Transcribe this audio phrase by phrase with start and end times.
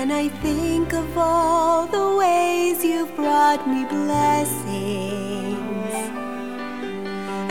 [0.00, 5.04] When I think of all the ways you've brought me blessings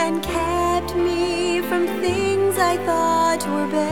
[0.04, 3.86] and kept me from things I thought were best,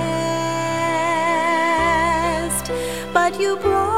[3.14, 3.97] but you brought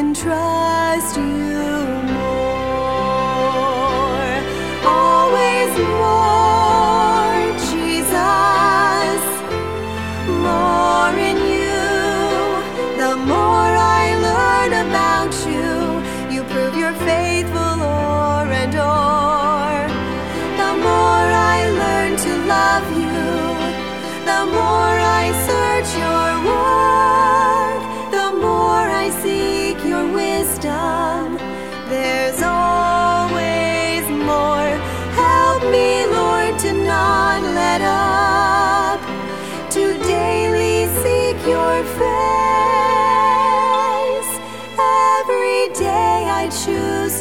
[0.00, 1.19] can trust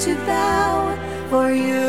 [0.10, 1.89] to bow for you.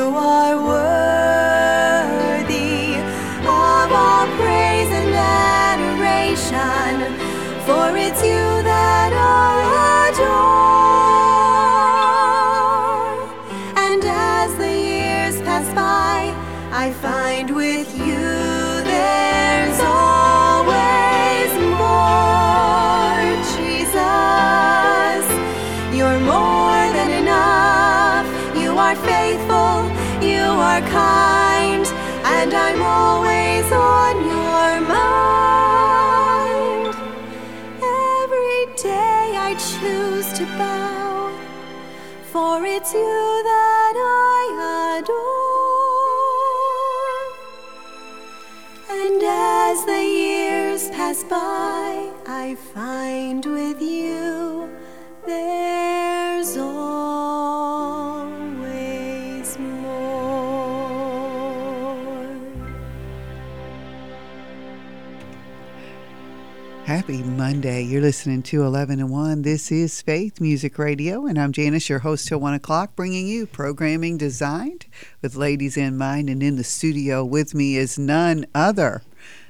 [67.40, 67.82] Monday.
[67.82, 69.40] You're listening to 11 and 1.
[69.40, 73.46] This is Faith Music Radio, and I'm Janice, your host till 1 o'clock, bringing you
[73.46, 74.84] programming designed
[75.22, 76.28] with ladies in mind.
[76.28, 79.00] And in the studio with me is none other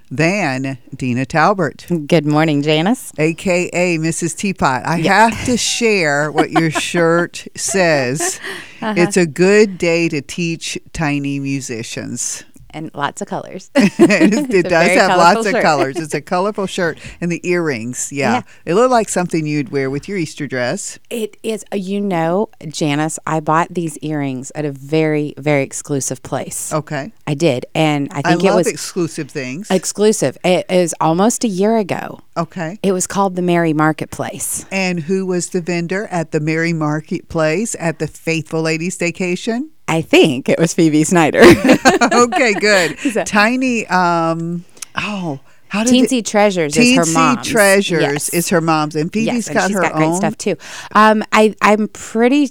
[0.09, 1.87] than Deena Talbert.
[2.07, 3.13] Good morning, Janice.
[3.19, 4.37] AKA Mrs.
[4.37, 4.87] Teapot.
[4.87, 8.39] I have to share what your shirt says.
[8.81, 8.95] Uh-huh.
[8.97, 13.71] It's a good day to teach tiny musicians and lots of colors.
[13.77, 15.97] it, it does have lots colorful of colors.
[15.97, 18.13] It's a colorful shirt and the earrings.
[18.13, 18.33] Yeah.
[18.33, 18.43] Yeah.
[18.65, 20.99] It looked like something you'd wear with your Easter dress.
[21.11, 26.23] It is, uh, you know, Janice, I bought these earrings at a very, very exclusive
[26.23, 26.73] place.
[26.73, 27.13] Okay.
[27.27, 27.67] I did.
[27.75, 29.71] And I I think it love was exclusive things.
[29.71, 30.37] exclusive.
[30.45, 32.21] It is almost a year ago.
[32.37, 32.79] okay.
[32.83, 34.65] It was called the Mary Marketplace.
[34.71, 39.71] And who was the vendor at the Mary Marketplace at the Faithful Ladies Staycation?
[39.91, 41.41] I think it was Phoebe Snyder.
[42.13, 42.97] okay, good.
[43.27, 44.65] Tiny, um,
[44.97, 47.47] oh, how did Teensy it, Treasures is her Teensy mom's.
[47.49, 48.29] Treasures Yes.
[48.31, 50.17] is her mom's, and Phoebe's yes, and got she's her got great own.
[50.17, 50.57] stuff too.
[50.95, 52.51] Um, I I'm pretty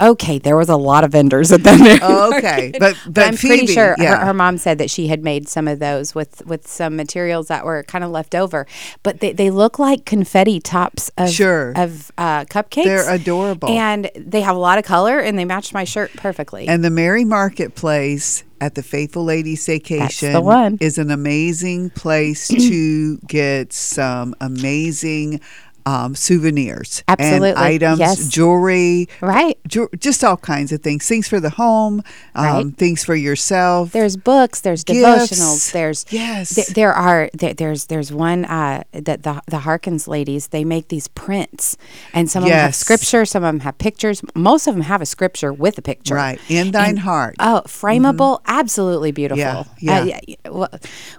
[0.00, 0.38] okay.
[0.38, 3.72] There was a lot of vendors at Mary Oh, okay, but but I'm Phoebe, pretty
[3.72, 4.16] sure yeah.
[4.18, 7.48] her, her mom said that she had made some of those with with some materials
[7.48, 8.66] that were kind of left over,
[9.02, 11.72] but they, they look like confetti tops of Sure.
[11.76, 12.84] of uh, cupcakes.
[12.84, 13.68] They're adorable.
[13.68, 16.66] and they have a lot of color, and they match my shirt perfectly.
[16.68, 20.76] And the Mary Marketplace at the Faithful the one.
[20.80, 25.40] is an amazing place to get some amazing
[25.86, 28.28] um, souvenirs Absolutely, and items, yes.
[28.28, 29.58] jewelry, right.
[29.68, 31.06] ju- just all kinds of things.
[31.06, 32.02] Things for the home,
[32.34, 32.76] um, Right.
[32.76, 33.92] things for yourself.
[33.92, 34.60] There's books.
[34.60, 35.00] There's Gifts.
[35.00, 35.72] devotionals.
[35.72, 36.54] There's Yes.
[36.54, 40.88] th- there are there, there's there's one uh, that the the Harkins ladies they make
[40.88, 41.76] these prints,
[42.12, 43.24] and some of them have scripture.
[43.24, 44.22] Some of them have pictures.
[44.34, 46.14] Most of them have a scripture with a picture.
[46.14, 46.40] Right.
[46.48, 47.36] In thine And- heart.
[47.38, 49.66] Oh, frameable, absolutely beautiful.
[49.78, 50.20] Yeah, Uh, yeah.
[50.26, 50.68] yeah, well,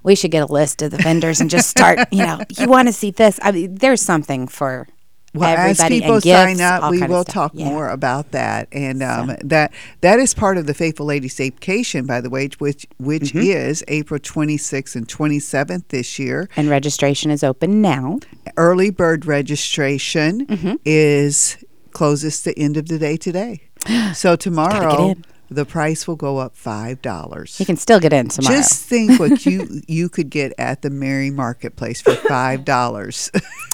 [0.04, 2.00] we should get a list of the vendors and just start.
[2.12, 3.40] you know, you want to see this?
[3.42, 4.88] I mean, there's something for
[5.33, 7.69] Well, as people and gifts, sign up, we will talk Yeah.
[7.69, 9.71] more about that, and um, that
[10.01, 13.39] that is part of the Faithful Lady Staycation, by the way, which which Mm-hmm.
[13.39, 16.50] is April 26th and 27th this year.
[16.57, 18.19] And registration is open now.
[18.57, 20.75] Early bird registration Mm-hmm.
[20.86, 21.57] is
[21.94, 23.62] closes the end of the day today,
[24.13, 25.25] so tomorrow in.
[25.51, 27.59] The price will go up five dollars.
[27.59, 28.56] You can still get in tomorrow.
[28.56, 33.30] Just think what you you could get at the Mary Marketplace for five dollars.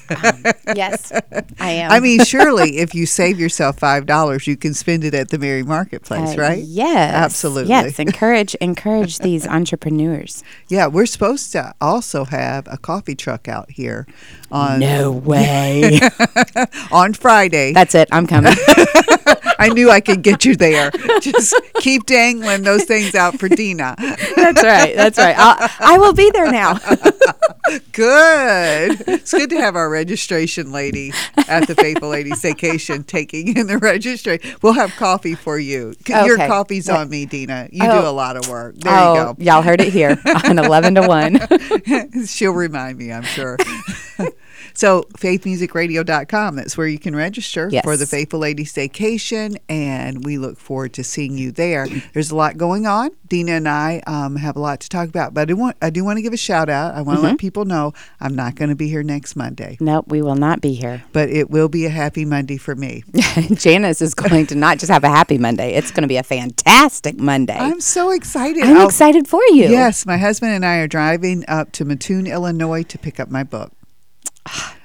[0.75, 1.11] yes,
[1.59, 1.91] I am.
[1.91, 5.37] I mean, surely if you save yourself five dollars, you can spend it at the
[5.37, 6.63] Mary Marketplace, Uh, right?
[6.63, 7.69] Yes, Absolutely.
[7.69, 10.43] Yes, encourage encourage these entrepreneurs.
[10.69, 14.07] Yeah, we're supposed to also have a coffee truck out here
[14.51, 15.99] on No way.
[16.91, 17.73] on Friday.
[17.73, 18.07] That's it.
[18.11, 18.53] I'm coming.
[19.59, 20.91] I knew I could get you there.
[21.21, 23.95] Just keep dangling those things out for Deena.
[24.35, 24.95] That's right.
[24.95, 25.35] That's right.
[25.37, 26.79] I'll, I will be there now.
[27.91, 29.01] Good.
[29.07, 31.11] It's good to have our registration lady
[31.49, 34.55] at the Faithful Ladies Vacation taking in the registration.
[34.61, 35.93] We'll have coffee for you.
[36.01, 36.25] Okay.
[36.25, 36.97] Your coffee's Yeah.
[36.99, 37.67] on me, Deena.
[37.71, 38.01] You Oh.
[38.01, 38.75] do a lot of work.
[38.77, 39.35] There oh, you go.
[39.39, 42.25] y'all heard it here on 11 to 1.
[42.25, 43.57] She'll remind me, I'm sure.
[44.77, 47.83] So, faithmusicradio.com, that's where you can register Yes.
[47.83, 51.87] for the Faithful Lady Staycation, and we look forward to seeing you there.
[52.13, 53.09] There's a lot going on.
[53.27, 55.89] Deena and I um, have a lot to talk about, but I do want, I
[55.89, 56.93] do want to give a shout out.
[56.93, 57.31] I want to Mm-hmm.
[57.31, 60.61] let people know I'm not going to be here next Monday, Nope, we will not
[60.61, 61.03] be here.
[61.11, 63.03] but it will be a happy Monday for me.
[63.55, 66.23] Janice is going to not just have a happy Monday, it's going to be a
[66.23, 67.57] fantastic Monday.
[67.57, 68.61] I'm so excited.
[68.61, 69.63] I'm I'll- excited for you.
[69.69, 73.43] Yes, my husband and I are driving up to Mattoon, Illinois to pick up my
[73.43, 73.71] book.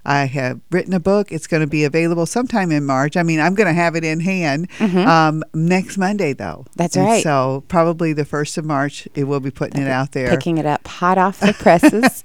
[0.05, 1.31] I have written a book.
[1.31, 3.17] It's going to be available sometime in March.
[3.17, 6.65] I mean, I'm going to have it in hand um, next Monday, though.
[6.67, 6.73] Mm-hmm.
[6.77, 7.23] That's And right.
[7.23, 10.29] So probably the first of March, it will be putting it out there.
[10.31, 12.23] Picking it up hot off the presses.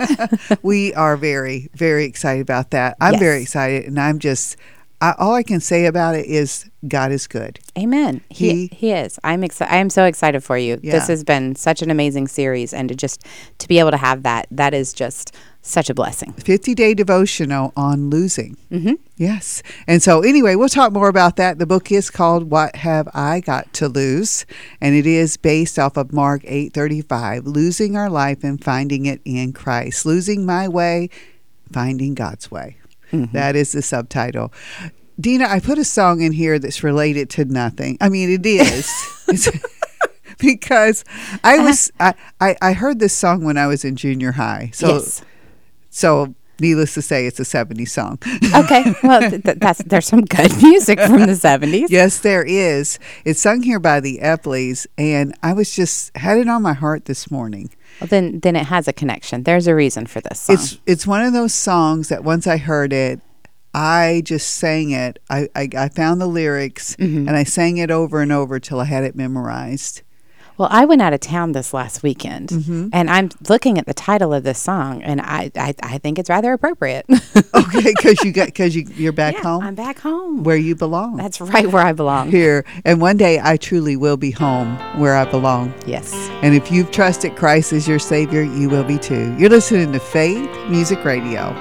[0.63, 2.97] we are very, very excited about that.
[2.99, 4.57] I'm very excited, and I'm just.
[4.99, 7.59] I, all I can say about it is God is good.
[7.77, 8.21] Amen.
[8.29, 9.19] He, He- he is.
[9.23, 9.71] I'm excited.
[9.71, 10.79] I am so excited for you.
[10.81, 10.93] Yeah.
[10.93, 13.23] This has been such an amazing series, and to just
[13.59, 15.35] to be able to have that, that is just
[15.67, 16.33] such a blessing.
[16.33, 18.57] 50 day devotional on losing.
[18.71, 18.93] Mm-hmm.
[19.15, 19.63] Yes.
[19.87, 21.59] And so, anyway, we'll talk more about that.
[21.59, 24.45] The book is called What Have I Got to Lose?
[24.81, 29.53] And it is based off of Mark 8:35, losing our life and finding it in
[29.53, 30.05] Christ.
[30.05, 31.09] Losing my way,
[31.71, 32.77] finding God's way.
[33.11, 34.51] That is the subtitle.
[35.19, 37.97] Deena, I put a song in here that's related to nothing.
[38.01, 38.89] I mean, it is.
[40.39, 41.03] Because
[41.43, 44.69] I was I, I, I heard this song when I was in junior high.
[44.71, 45.23] So yes.
[45.97, 48.17] So, needless to say, it's a 70s song.
[48.61, 48.81] Okay.
[49.03, 51.87] Well, th- th- that's there's some good music from the 70s.
[51.89, 52.97] yes, there is.
[53.25, 57.05] It's sung here by the Epleys, and I was just had it on my heart
[57.05, 57.69] this morning.
[57.99, 59.43] Well, then then it has a connection.
[59.43, 60.55] There's a reason for this song.
[60.55, 63.19] It's it's one of those songs that once I heard it,
[63.73, 65.19] I just sang it.
[65.29, 67.27] I I, I found the lyrics Mm-hmm.
[67.27, 70.01] and I sang it over and over till I had it memorized.
[70.57, 72.89] Well, I went out of town this last weekend, Mm-hmm.
[72.91, 76.29] and I'm looking at the title of this song, and I I, I think it's
[76.29, 77.05] rather appropriate.
[77.53, 80.43] Okay, because you got because you you're back Yeah, home I'm back home.
[80.43, 81.17] where you belong.
[81.17, 82.31] That's right where I belong.
[82.31, 85.73] here, and one day I truly will be home where I belong.
[85.85, 86.13] Yes.
[86.41, 89.35] And if you've trusted Christ as your Savior, you will be too.
[89.37, 91.53] You're listening to Faith Music Radio.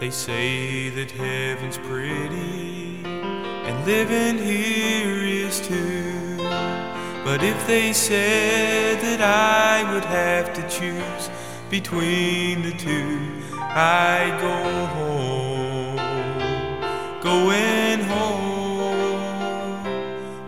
[0.00, 5.17] They say that heaven's pretty and living here
[5.60, 6.36] too.
[7.24, 11.30] But if they said that I would have to choose
[11.70, 13.18] between the two,
[13.54, 15.96] I'd go home,
[17.22, 19.84] going home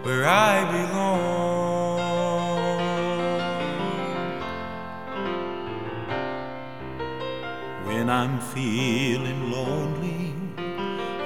[0.04, 1.20] where I belong.
[7.86, 10.34] When I'm feeling lonely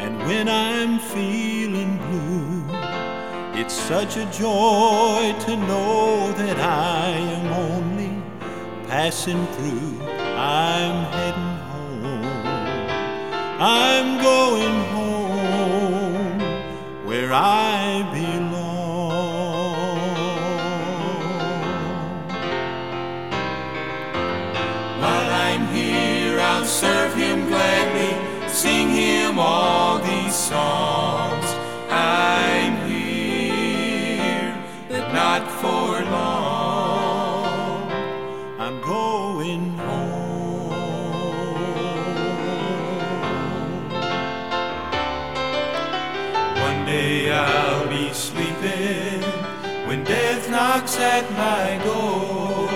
[0.01, 1.54] and when I'm feeling
[3.65, 8.13] it's such a joy to know that I am only
[8.87, 10.03] passing through.
[10.37, 12.25] I'm heading home.
[13.59, 16.41] I'm going home
[17.07, 18.75] where I belong.
[25.01, 28.13] While I'm here, I'll serve him gladly,
[28.47, 30.94] sing him all these songs.
[50.75, 52.69] Knocks at my door,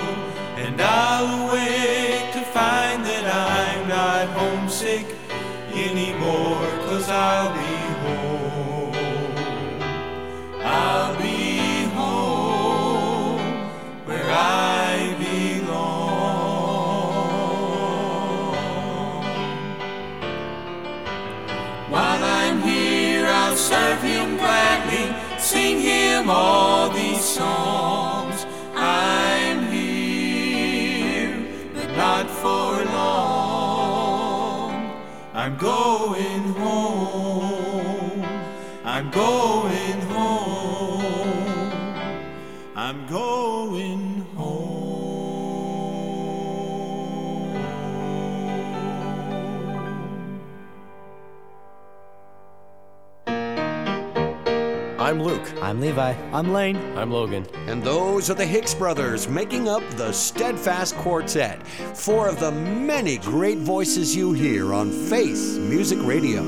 [0.57, 5.07] and I'll awake to find that I'm not homesick
[5.73, 8.95] anymore, cause I'll be home.
[10.63, 13.41] I'll be home
[14.07, 15.99] where I belong.
[21.91, 25.07] While I'm here, I'll serve him gladly,
[25.41, 26.88] sing him all
[55.69, 56.15] I'm Levi.
[56.33, 56.79] I'm Lane.
[56.97, 57.47] I'm Logan.
[57.67, 61.63] And those are the Hicks brothers making up the Steadfast Quartet,
[61.95, 66.43] four of the many great voices you hear on Faith Music Radio.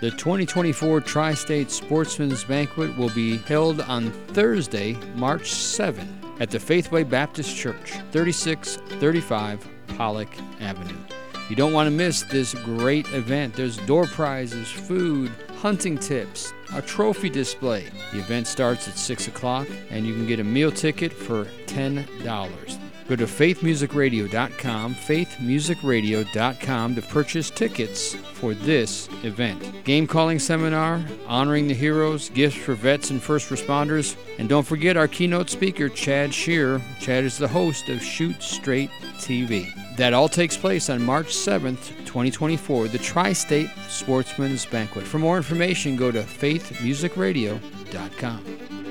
[0.00, 6.58] The 2024 Tri State Sportsman's Banquet will be held on Thursday, March 7 at the
[6.58, 9.68] Faithway Baptist Church, 3635
[9.98, 10.30] Pollock
[10.62, 11.15] Avenue.
[11.48, 13.54] You don't want to miss this great event.
[13.54, 17.86] There's door prizes, food, hunting tips, a trophy display.
[18.12, 22.85] The event starts at 6 o'clock and you can get a meal ticket for $10.
[23.08, 29.84] Go to faithmusicradio.com, faithmusicradio.com to purchase tickets for this event.
[29.84, 34.96] Game calling seminar, honoring the heroes, gifts for vets and first responders, and don't forget
[34.96, 36.80] our keynote speaker, Chad Shearer.
[36.98, 39.72] Chad is the host of Shoot Straight TV.
[39.96, 45.06] That all takes place on March 7th, 2024, the Tri State Sportsman's Banquet.
[45.06, 48.85] For more information, go to faithmusicradio.com.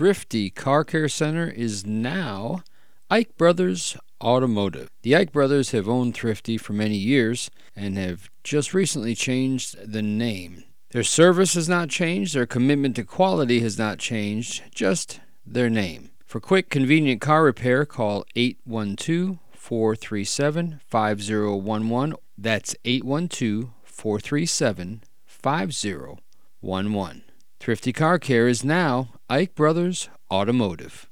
[0.00, 2.64] Thrifty Car Care Center is now
[3.10, 4.88] Ike Brothers Automotive.
[5.02, 10.00] The Ike Brothers have owned Thrifty for many years and have just recently changed the
[10.00, 10.64] name.
[10.92, 16.12] Their service has not changed, their commitment to quality has not changed, just their name.
[16.24, 22.16] For quick, convenient car repair, call 812 437 5011.
[22.38, 27.22] That's 812 437 5011.
[27.62, 31.10] Thrifty Car Care is now Ike Brothers Automotive.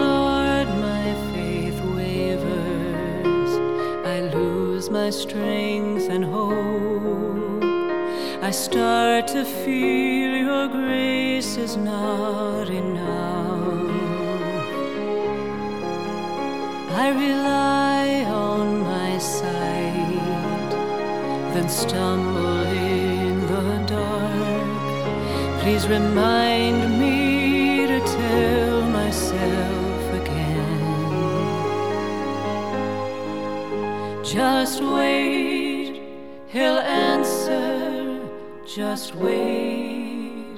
[0.00, 3.52] Lord, my faith wavers.
[4.06, 7.62] I lose my strength and hope.
[8.42, 12.27] I start to feel your grace is not
[25.78, 30.84] please remind me to tell myself again.
[34.24, 36.02] Just wait,
[36.48, 38.20] he'll answer.
[38.66, 40.56] Just wait.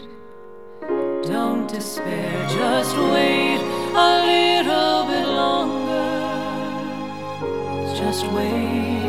[1.23, 3.61] Don't despair, just wait
[3.95, 6.09] a little bit longer.
[7.95, 9.00] Just wait.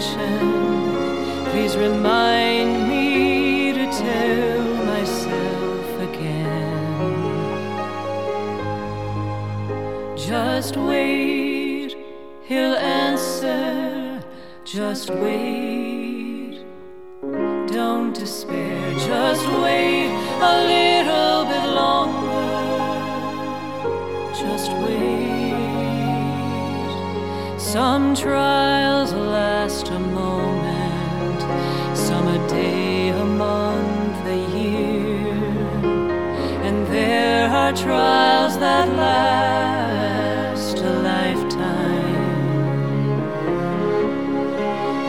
[0.00, 1.44] Intention.
[1.50, 6.96] Please remind me to tell myself again.
[10.16, 11.96] Just wait,
[12.44, 14.22] he'll answer.
[14.64, 16.64] Just wait.
[17.66, 22.30] Don't despair, just wait a little bit longer.
[24.34, 25.20] Just wait.
[27.58, 28.79] Some trials
[37.72, 42.40] trials that last a lifetime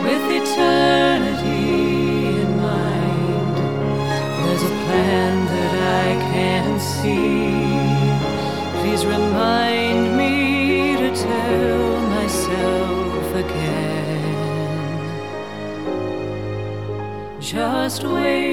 [0.04, 1.56] with eternity
[2.40, 3.56] in mind.
[4.44, 7.58] There's a plan that I can see.
[8.80, 14.22] Please remind me to tell myself again.
[17.40, 18.51] Just wait,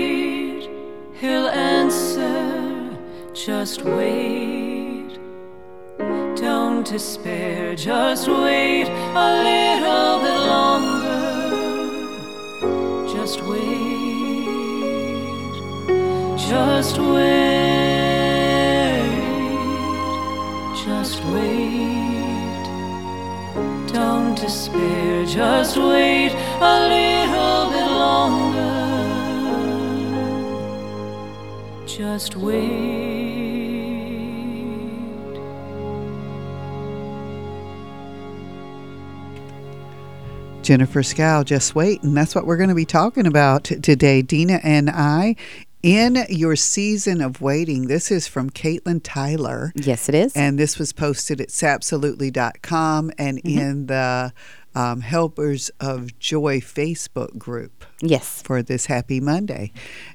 [3.70, 5.20] Just wait.
[6.36, 11.22] Don't despair, just wait a little bit longer.
[13.14, 14.48] Just wait,
[16.36, 17.46] just wait,
[20.84, 22.66] just wait.
[23.94, 28.74] Don't despair, just wait a little bit longer.
[31.86, 33.29] Just wait.
[40.70, 42.04] Jennifer Scow, just wait.
[42.04, 45.36] And that's what we're going to be talking about today, Deena and I.
[45.82, 49.74] In your season of waiting, this is from Katelyn Tyler.
[49.74, 50.36] Yes, it is.
[50.36, 54.32] And this was posted at sapsolutely.com and in the
[54.76, 58.44] um, Helpers of Joy Facebook group yes.
[58.44, 59.72] for this happy Monday.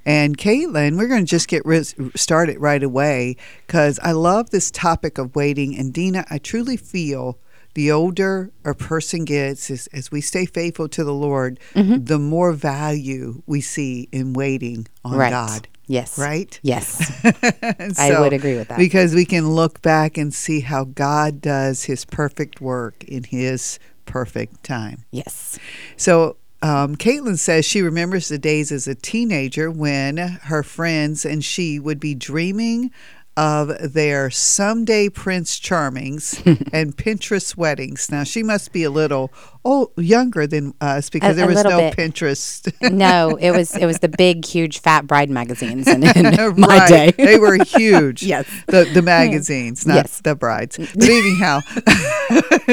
[0.06, 3.36] And Katelyn, we're going to just get ris- started right away
[3.66, 5.76] because I love this topic of waiting.
[5.76, 7.40] And Deena, I truly feel
[7.74, 12.52] the older a person gets, as, as we stay faithful to the Lord, the more
[12.52, 15.30] value we see in waiting on right.
[15.30, 15.68] God.
[15.86, 16.18] Yes.
[16.18, 16.58] Right?
[16.62, 17.12] Yes.
[17.60, 18.78] And I would agree with that.
[18.78, 23.78] Because we can look back and see how God does his perfect work in his
[24.06, 25.04] perfect time.
[25.10, 25.58] yes.
[25.96, 31.44] So um, Katelyn says she remembers the days as a teenager when her friends and
[31.44, 32.90] she would be dreaming
[33.36, 36.40] of their someday Prince Charmings
[36.72, 38.10] and Pinterest weddings.
[38.10, 39.32] Now she must be a little
[39.64, 41.96] oh younger than us because A- there was no bit.
[41.96, 42.72] Pinterest.
[42.92, 46.24] No, it was it was the big, huge, fat bride magazines in, in
[46.56, 46.88] my right.
[46.88, 47.10] day.
[47.24, 48.22] they were huge.
[48.22, 48.46] Yes.
[48.66, 50.20] The the magazines, not Yes.
[50.20, 50.76] the brides.
[50.78, 51.60] But anyhow,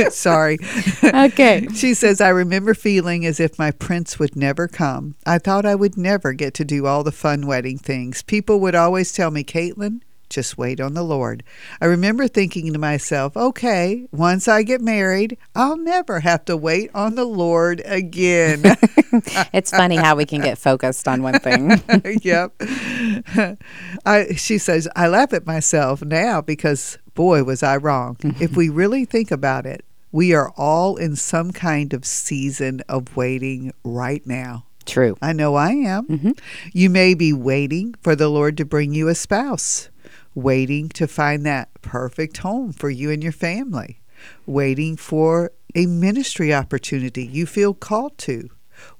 [0.09, 0.59] sorry.
[1.03, 1.67] Okay.
[1.73, 5.15] She says, I remember feeling as if my prince would never come.
[5.25, 8.21] I thought I would never get to do all the fun wedding things.
[8.21, 11.43] People would always tell me, Katelyn, just wait on the Lord.
[11.79, 16.89] I remember thinking to myself, okay, once I get married, I'll never have to wait
[16.95, 18.63] on the Lord again.
[19.53, 21.81] It's funny how we can get focused on one thing.
[22.21, 22.53] yep.
[24.05, 28.17] I, she says, I laugh at myself now because, boy, was I wrong.
[28.39, 33.15] if we really think about it, we are all in some kind of season of
[33.15, 34.65] waiting right now.
[34.85, 35.17] True.
[35.21, 36.07] I know I am.
[36.07, 36.31] Mm-hmm.
[36.73, 39.89] You may be waiting for the Lord to bring you a spouse,
[40.35, 44.01] waiting to find that perfect home for you and your family,
[44.45, 48.49] waiting for a ministry opportunity you feel called to,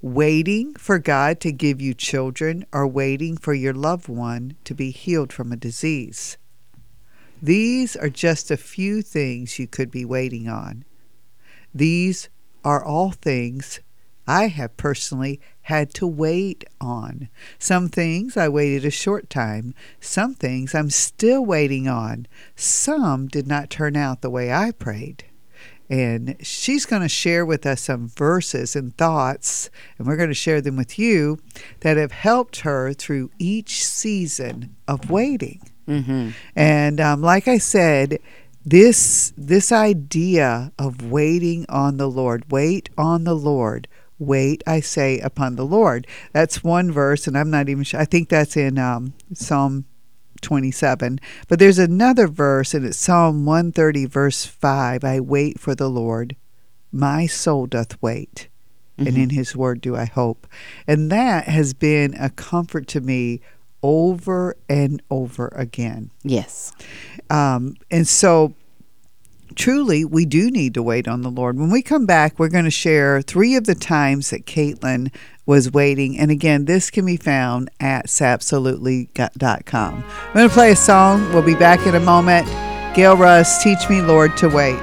[0.00, 4.90] waiting for God to give you children, or waiting for your loved one to be
[4.90, 6.36] healed from a disease.
[7.40, 10.84] These are just a few things you could be waiting on.
[11.74, 12.28] These
[12.64, 13.80] are all things
[14.26, 17.28] I have personally had to wait on.
[17.58, 19.74] Some things I waited a short time.
[20.00, 22.26] Some things I'm still waiting on.
[22.56, 25.24] Some did not turn out the way I prayed.
[25.88, 30.34] And she's going to share with us some verses and thoughts, and we're going to
[30.34, 31.38] share them with you
[31.80, 35.60] that have helped her through each season of waiting.
[35.86, 36.30] Mm-hmm.
[36.56, 38.20] And um, like I said,
[38.64, 43.88] this this idea of waiting on the Lord, wait on the Lord,
[44.22, 46.06] wait, I say, upon the Lord.
[46.32, 48.00] That's one verse, and I'm not even sure.
[48.00, 49.84] I think that's in um, Psalm
[50.40, 51.20] 27.
[51.48, 55.04] But there's another verse, and it's Psalm 130, verse 5.
[55.04, 56.36] I wait for the Lord.
[56.90, 58.48] My soul doth wait,
[58.98, 60.46] and in his word do I hope.
[60.86, 63.40] And that has been a comfort to me
[63.82, 66.10] over and over again.
[66.22, 66.72] Yes.
[67.30, 68.54] Um, and so,
[69.56, 71.58] truly, we do need to wait on the Lord.
[71.58, 75.12] When we come back, we're going to share three of the times that Katelyn
[75.46, 76.18] was waiting.
[76.18, 80.04] And again, this can be found at sapsolutely.com.
[80.04, 81.32] I'm going to play a song.
[81.32, 82.46] We'll be back in a moment.
[82.94, 84.78] Gail Russ, Teach Me, Lord, to Wait.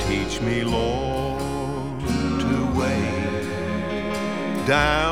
[0.00, 2.00] Teach me, Lord,
[2.40, 5.11] to wait down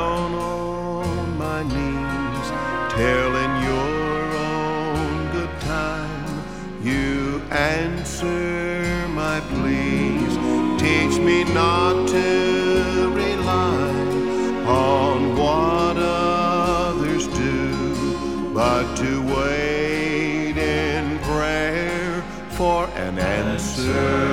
[11.54, 13.90] not to rely
[14.66, 24.28] on what others do, but to wait in prayer for an answer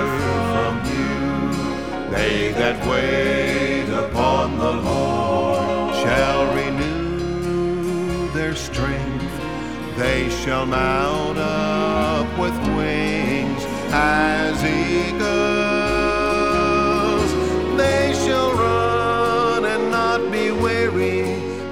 [0.51, 2.11] from you.
[2.11, 9.23] They that wait upon the Lord shall renew their strength.
[9.97, 15.76] They shall mount up with wings as eagles.
[17.77, 21.21] They shall run and not be weary.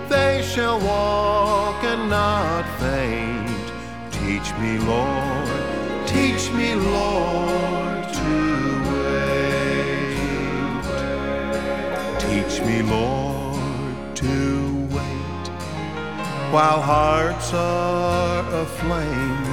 [0.08, 3.66] They shall walk and not faint.
[4.12, 5.50] Teach me, Lord,
[6.08, 8.34] teach me, Lord, to
[8.90, 10.16] wait.
[12.26, 14.36] Teach me, Lord, to
[14.96, 15.46] wait.
[16.54, 19.46] While hearts are aflame,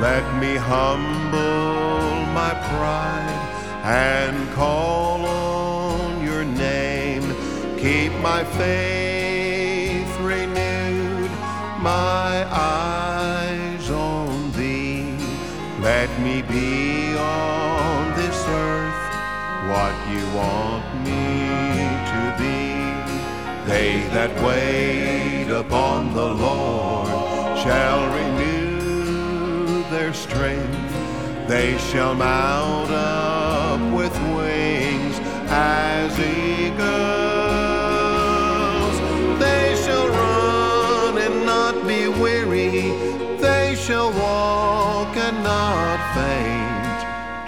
[0.00, 3.42] let me humble my pride
[3.84, 5.41] and call on.
[7.82, 11.32] Keep my faith renewed,
[11.82, 15.16] my eyes on thee.
[15.80, 19.02] Let me be on this earth
[19.66, 22.62] what you want me to be.
[23.68, 27.08] They that wait upon the Lord
[27.58, 31.48] shall renew their strength.
[31.48, 35.18] They shall mount up with wings
[35.48, 37.21] as eagles.
[45.52, 47.00] Not faint.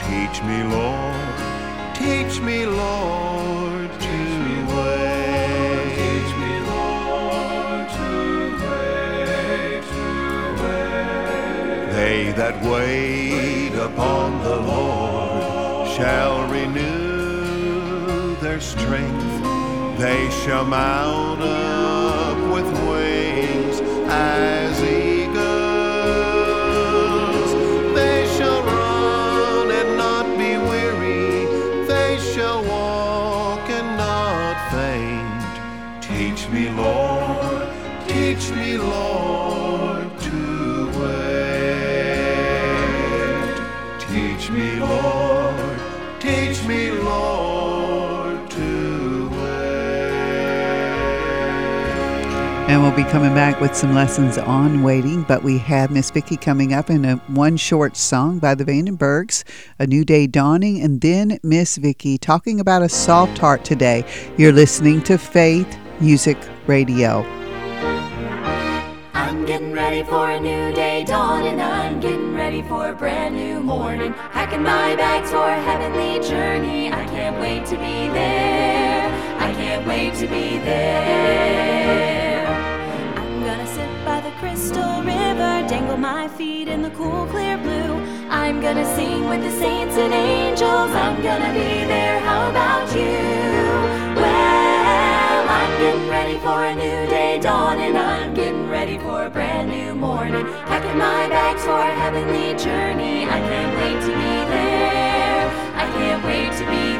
[0.07, 1.35] Teach me, Lord,
[2.03, 4.19] teach me, Lord, to
[4.75, 5.91] wait.
[6.01, 8.11] Teach me, Lord, to
[8.65, 10.07] wait, to
[10.63, 11.87] wait.
[11.99, 19.35] They that wait upon the Lord shall renew their strength.
[20.05, 23.77] They shall mount up with wings
[24.09, 25.04] as eagles.
[52.85, 56.75] We'll be coming back with some lessons on waiting, but we have Miss Vicky coming
[56.75, 59.43] up in a one short song by the Vandenbergs,
[59.79, 64.05] A New Day Dawning, and then Miss Vicky talking about a soft heart today.
[64.37, 67.23] You're listening to Faith Music Radio.
[69.15, 71.63] I'm getting ready for a new day dawning.
[71.63, 74.13] I'm getting ready for a brand new morning.
[74.13, 76.89] Packing my bags for a heavenly journey.
[76.93, 79.09] I can't wait to be there.
[79.39, 82.24] I can't wait to be there.
[84.45, 87.95] Crystal river, dangle my feet in the cool, clear blue.
[88.29, 90.91] I'm gonna sing with the saints and angels.
[91.05, 92.21] I'm gonna be there.
[92.21, 93.17] How about you?
[94.21, 97.97] Well, I'm getting ready for a new day dawning.
[97.97, 100.45] I'm getting ready for a brand new morning.
[100.71, 103.25] Packing my bags for a heavenly journey.
[103.25, 105.45] I can't wait to be there.
[105.83, 106.94] I can't wait to be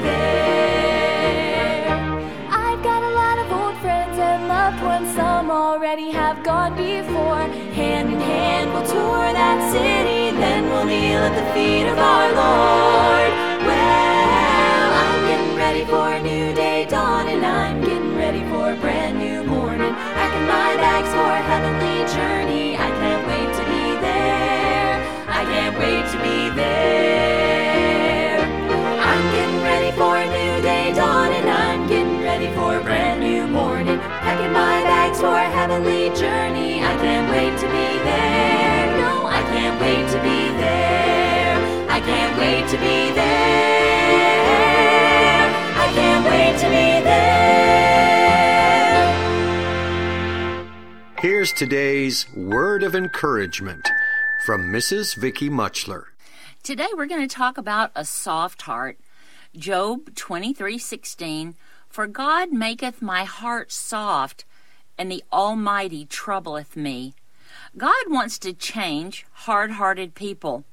[6.03, 7.47] have gone before.
[7.73, 12.29] Hand in hand, we'll tour that city, then we'll kneel at the feet of our
[12.35, 13.31] Lord.
[13.63, 17.45] Well, I'm getting ready for a new day dawning.
[17.45, 19.95] I'm getting ready for a brand new morning.
[19.95, 22.75] Packing my bags for a heavenly journey.
[22.77, 24.99] I can't wait to be there.
[25.29, 27.44] I can't wait to be there.
[35.25, 36.85] For a heavenly journey.
[36.85, 38.97] I can't wait to be there.
[38.99, 41.57] No, I can't wait to be there.
[41.89, 43.25] I can't wait to be there.
[45.81, 47.25] I can't wait to be there.
[51.21, 53.89] Here's today's word of encouragement
[54.45, 55.17] from Mrs.
[55.17, 56.05] Vicky Mutchler.
[56.63, 58.99] Today we're going to talk about a soft heart.
[59.57, 61.55] Job 23:16
[61.89, 64.45] For God maketh my heart soft
[64.99, 67.15] and the almighty troubleth me.
[67.77, 70.65] God wants to change hard-hearted people.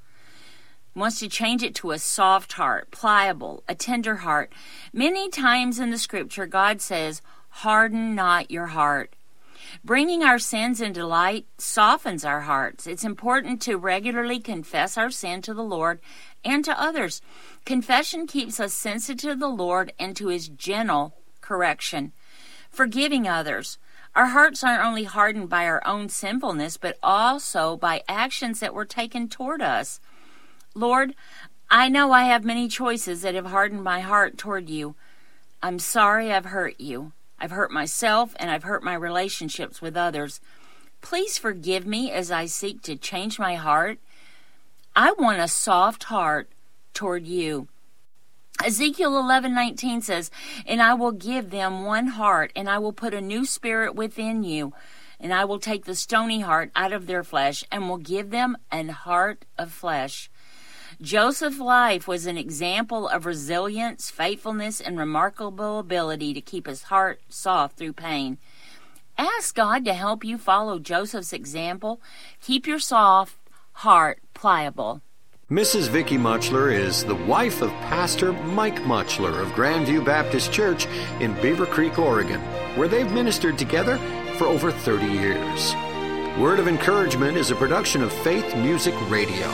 [0.94, 4.52] Wants to change it to a soft heart, pliable, a tender heart.
[4.92, 9.16] Many times in the scripture God says, "Harden not your heart."
[9.86, 12.88] Bringing our sins into light softens our hearts.
[12.88, 16.02] It's important to regularly confess our sin to the Lord
[16.44, 17.22] and to others.
[17.64, 22.12] Confession keeps us sensitive to the Lord and to His gentle correction.
[22.70, 23.78] Forgiving others.
[24.16, 28.86] Our hearts aren't only hardened by our own sinfulness, but also by actions that were
[28.86, 30.02] taken toward us.
[30.76, 31.16] Lord,
[31.70, 34.96] I know I have many choices that have hardened my heart toward you.
[35.64, 37.14] I'm sorry I've hurt you.
[37.40, 40.42] I've hurt myself and I've hurt my relationships with others.
[41.02, 44.00] Please forgive me as I seek to change my heart.
[44.96, 46.50] I want a soft heart
[46.94, 47.70] toward you.
[48.64, 50.32] Ezekiel 11:19 says,
[50.66, 54.44] "And I will give them one heart, and I will put a new spirit within
[54.44, 54.74] you,
[55.20, 58.58] and I will take the stony heart out of their flesh and will give them
[58.72, 60.30] an heart of flesh."
[61.02, 67.22] Joseph's life was an example of resilience, faithfulness, and remarkable ability to keep his heart
[67.30, 68.38] soft through pain.
[69.18, 72.00] Ask God to help you follow Joseph's example.
[72.42, 73.38] Keep your soft
[73.74, 75.02] heart pliable.
[75.52, 75.90] Mrs.
[75.90, 80.88] Vicky Mutchler is the wife of Pastor Mike Mutchler of Grandview Baptist Church
[81.20, 82.40] in Beaver Creek, Oregon,
[82.78, 83.98] where they've ministered together
[84.38, 85.76] for over 30 years.
[86.40, 89.50] Word of Encouragement is a production of Faith Music Radio.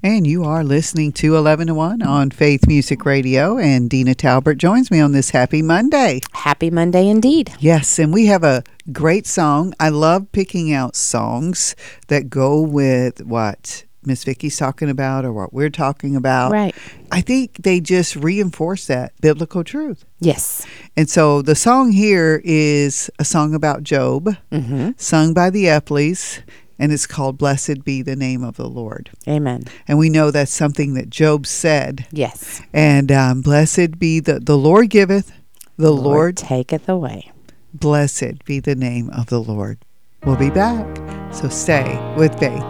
[0.01, 3.59] And you are listening to 11 to 1 on Faith Music Radio.
[3.59, 6.21] And Deena Talbert joins me on this happy Monday.
[6.33, 7.53] Happy Monday indeed.
[7.59, 9.75] Yes, and we have a great song.
[9.79, 11.75] I love picking out songs
[12.07, 16.51] that go with what Miss Vicky's talking about or what we're talking about.
[16.51, 16.73] Right.
[17.11, 20.03] I think they just reinforce that biblical truth.
[20.19, 20.65] Yes.
[20.97, 24.91] And so the song here is a song about Job, Mm-hmm.
[24.97, 26.41] sung by the Epleys,
[26.79, 29.11] and it's called Blessed Be the Name of the Lord.
[29.27, 29.65] Amen.
[29.87, 32.07] And we know that's something that Job said.
[32.11, 32.61] Yes.
[32.73, 35.31] And um, blessed be the, the Lord giveth,
[35.77, 37.31] the Lord, taketh away.
[37.73, 39.77] blessed be the name of the Lord.
[40.23, 40.87] We'll be back.
[41.33, 42.63] So stay with faith.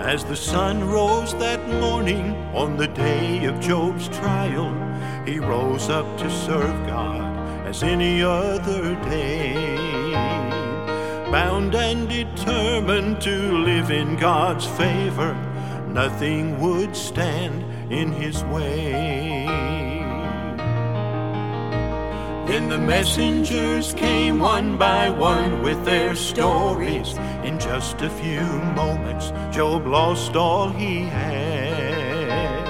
[0.00, 4.74] As the sun rose that morning on the day of Job's trial,
[5.24, 10.09] he rose up to serve God as any other day.
[11.30, 15.32] Bound and determined to live in God's favor,
[15.86, 17.62] nothing would stand
[17.92, 19.46] in his way.
[22.48, 27.16] Then the messengers came one by one with their stories.
[27.44, 28.42] In just a few
[28.74, 32.64] moments, Job lost all he had.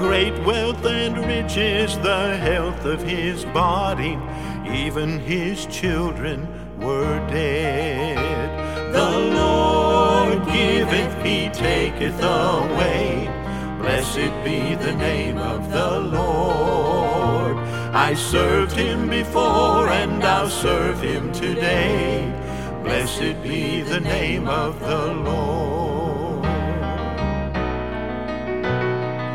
[0.00, 4.18] Great wealth and riches, the health of his body,
[4.66, 6.48] even his children
[6.84, 8.92] were dead.
[8.92, 13.28] The Lord giveth, he taketh away.
[13.78, 17.56] Blessed be the name of the Lord.
[17.94, 22.32] I served him before and I'll serve him today.
[22.82, 26.44] Blessed be the name of the Lord.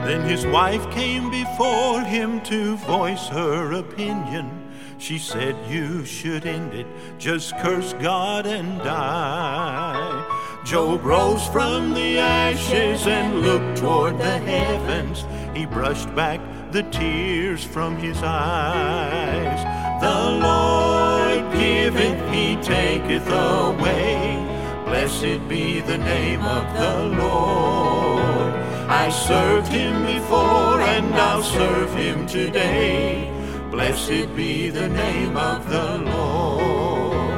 [0.05, 4.58] Then his wife came before him to voice her opinion.
[4.99, 6.85] She said, You should end it,
[7.17, 10.59] just curse God and die.
[10.65, 15.25] Job rose from the ashes and looked toward the heavens.
[15.55, 16.41] He brushed back
[16.73, 19.63] the tears from his eyes.
[20.01, 24.35] The Lord giveth, he taketh away.
[24.83, 28.53] Blessed be the name of the Lord.
[28.89, 33.38] I served him before and I'll serve him today.
[33.71, 37.29] Blessed be the name of the Lord.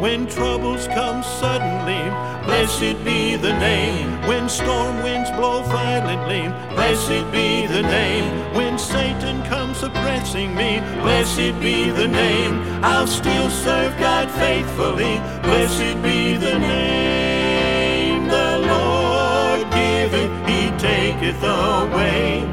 [0.00, 2.10] When troubles come suddenly,
[2.44, 4.20] blessed be the name.
[4.26, 8.54] When storm winds blow violently, blessed be the name.
[8.54, 12.60] When Satan comes oppressing me, blessed be the name.
[12.82, 18.26] I'll still serve God faithfully, blessed be the name.
[18.26, 22.44] The Lord giveth, he taketh away.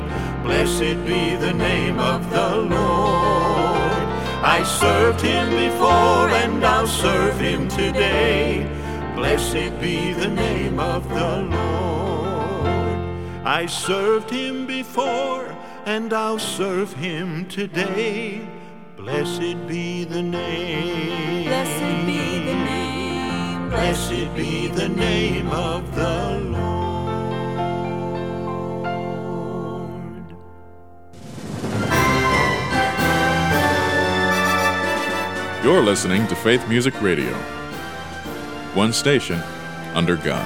[0.43, 3.22] Blessed be the name of the Lord.
[4.55, 8.69] I served him before and I'll serve him today.
[9.15, 12.67] Blessed be the name of the Lord.
[13.43, 15.47] I served him before
[15.87, 18.47] and I'll serve him today.
[18.95, 21.45] Blessed be the name.
[21.45, 23.69] Blessed be the name.
[23.71, 26.72] Blessed be the name of the Lord.
[35.63, 37.31] You're listening to Faith Music Radio.
[38.73, 39.39] One station
[39.93, 40.45] under God.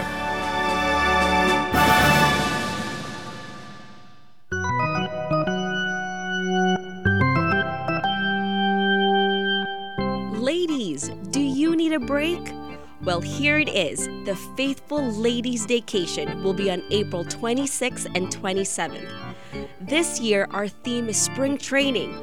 [10.40, 12.54] Ladies, do you need a break?
[13.02, 14.06] Well, here it is.
[14.26, 19.10] The Faithful Ladies Daycation will be on April 26th and 27th.
[19.82, 22.16] This year, our theme is spring training,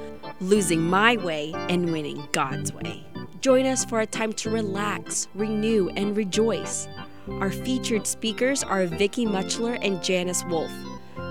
[0.44, 3.04] losing my way and winning God's way.
[3.40, 6.86] Join us for a time to relax, renew, and rejoice.
[7.28, 10.70] Our featured speakers are Vicky Mutchler and Janice Wolf.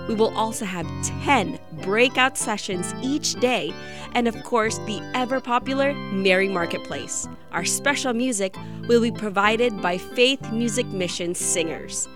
[0.08, 0.86] We will also have
[1.24, 3.74] 10 breakout sessions each day,
[4.14, 7.30] and of course, the ever popular Mary Marketplace.
[7.52, 8.56] Our special music
[8.88, 12.10] will be provided by Faith Music Mission singers.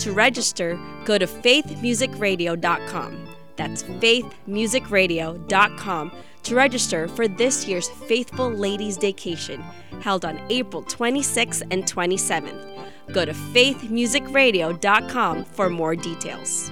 [0.00, 3.28] To register, go to faithmusicradio.com.
[3.56, 6.12] That's faithmusicradio.com
[6.44, 9.62] to register for this year's Faithful Ladies Daycation,
[10.00, 12.68] held on April 26th and 27th.
[13.12, 16.70] Go to faithmusicradio.com for more details.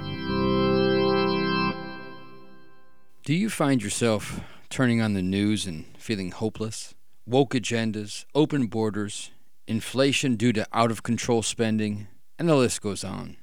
[3.25, 6.95] Do you find yourself turning on the news and feeling hopeless?
[7.27, 9.31] Woke agendas, open borders,
[9.67, 13.37] inflation due to out of control spending, and the list goes on.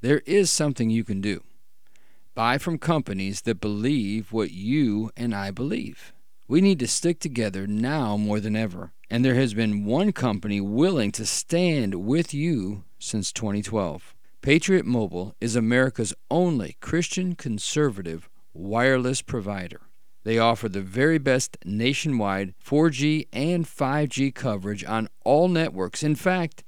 [0.00, 1.42] There is something you can do.
[2.34, 6.12] Buy from companies that believe what you and I believe.
[6.48, 10.60] We need to stick together now more than ever, and there has been one company
[10.60, 14.16] willing to stand with you since 2012.
[14.42, 19.82] Patriot Mobile is America's only Christian conservative wireless provider.
[20.24, 26.02] They offer the very best nationwide 4G and 5G coverage on all networks.
[26.02, 26.64] In fact,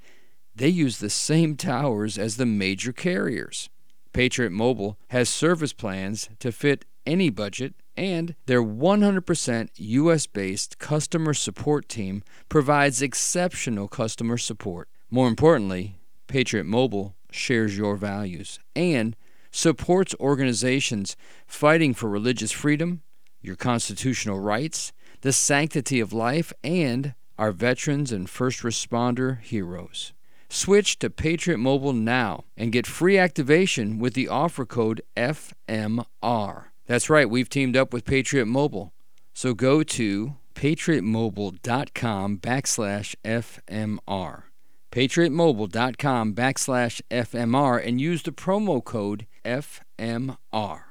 [0.55, 3.69] they use the same towers as the major carriers.
[4.17, 11.35] Patriot Mobile has service plans to fit any budget, and their 100% US based customer
[11.35, 14.89] support team provides exceptional customer support.
[15.11, 19.15] More importantly, Patriot Mobile shares your values and
[19.51, 23.03] supports organizations fighting for religious freedom,
[23.39, 30.13] your constitutional rights, the sanctity of life, and our veterans and first responder heroes.
[30.49, 36.65] Switch to Patriot Mobile now and get free activation with the offer code FMR.
[36.85, 38.93] That's right, we've teamed up with Patriot Mobile.
[39.33, 44.43] So go to patriotmobile.com backslash FMR.
[44.91, 50.81] patriotmobile.com backslash FMR and use the promo code FMR.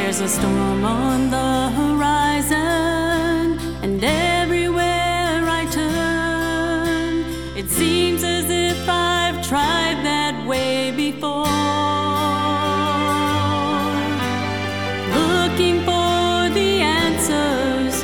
[0.00, 7.24] There's a storm on the horizon, and everywhere I turn,
[7.56, 11.44] it seems as if I've tried that way before.
[15.20, 16.70] Looking for the
[17.02, 18.02] answers,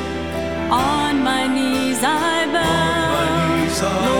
[0.70, 4.13] on my knees I bow.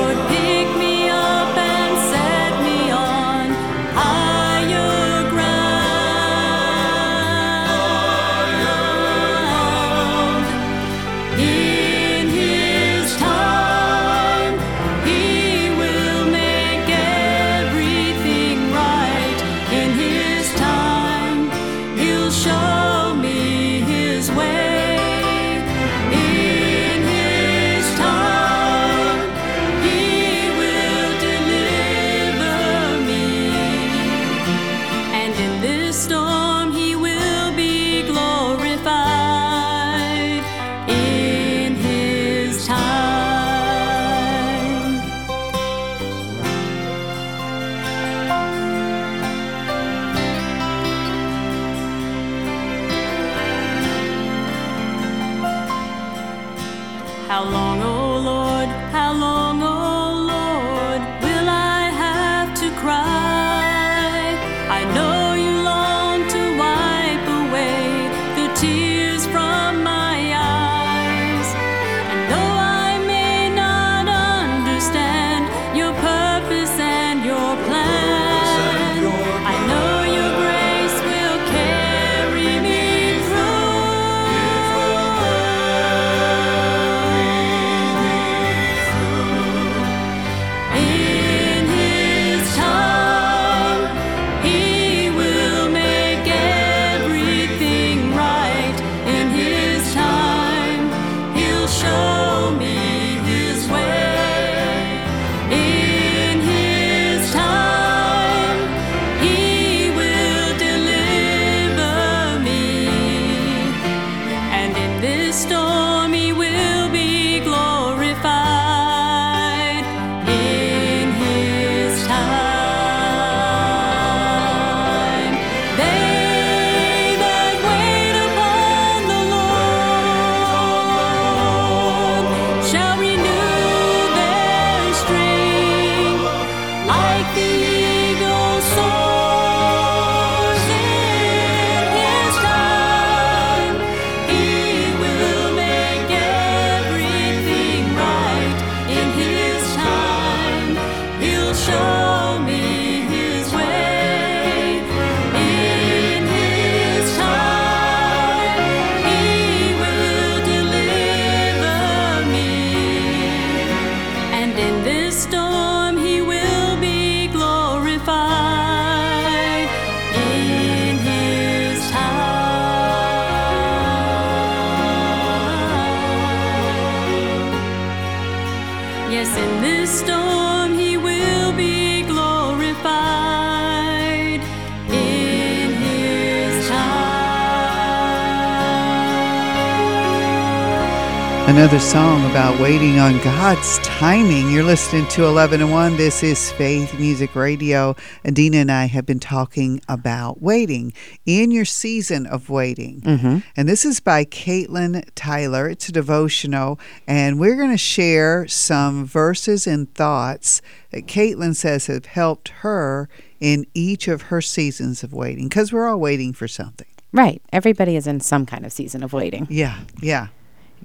[191.65, 194.51] Another song about waiting on God's timing.
[194.51, 195.97] You're listening to 11 and 1.
[195.97, 197.97] This is Faith Music Radio.
[198.23, 200.93] Adina and I have been talking about waiting
[201.25, 203.01] in your season of waiting.
[203.01, 203.39] Mm-hmm.
[203.57, 205.67] And this is by Katelyn Tyler.
[205.67, 210.61] It's a devotional, and we're going to share some verses and thoughts
[210.91, 213.09] that Katelyn says have helped her
[213.41, 216.89] in each of her seasons of waiting because we're all waiting for something.
[217.11, 217.41] Right.
[217.55, 219.47] Everybody is in some kind of season of waiting.
[219.49, 220.27] Yeah, yeah.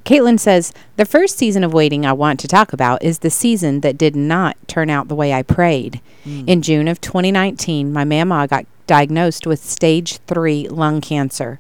[0.10, 3.82] Katelyn says, The first season of waiting I want to talk about is the season
[3.82, 6.02] that did not turn out the way I prayed.
[6.26, 6.50] Mm.
[6.50, 11.60] In June of 2019, my mama got diagnosed with stage three lung cancer.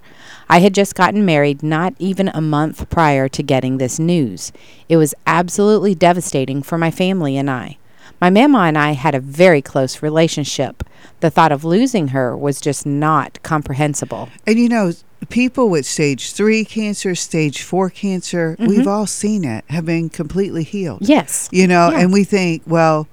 [0.49, 4.51] I had just gotten married not even a month prior to getting this news.
[4.87, 7.77] It was absolutely devastating for my family and I.
[8.19, 10.83] My mama and I had a very close relationship.
[11.21, 14.29] The thought of losing her was just not comprehensible.
[14.47, 14.93] And you know,
[15.29, 20.63] people with stage three cancer, stage four cancer, we've all seen it, have been completely
[20.63, 20.99] healed.
[21.01, 21.49] Yes.
[21.51, 21.99] You know, Yeah.
[21.99, 23.07] and we think, well,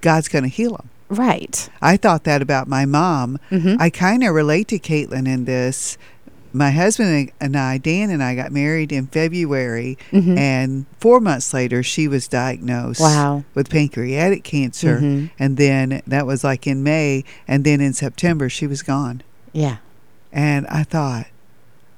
[0.00, 0.90] God's going to heal them.
[1.08, 1.68] Right.
[1.80, 3.38] I thought that about my mom.
[3.50, 3.76] Mhm.
[3.78, 5.96] I kind of relate to Katelyn in this.
[6.56, 10.38] My husband and I, Dan and I, got married in February, Mhm.
[10.38, 13.42] and four months later, she was diagnosed Wow.
[13.54, 15.00] with pancreatic cancer.
[15.00, 15.30] Mhm.
[15.38, 19.22] And then that was like in May, and then in September, she was gone.
[19.52, 19.78] Yeah.
[20.32, 21.26] And I thought,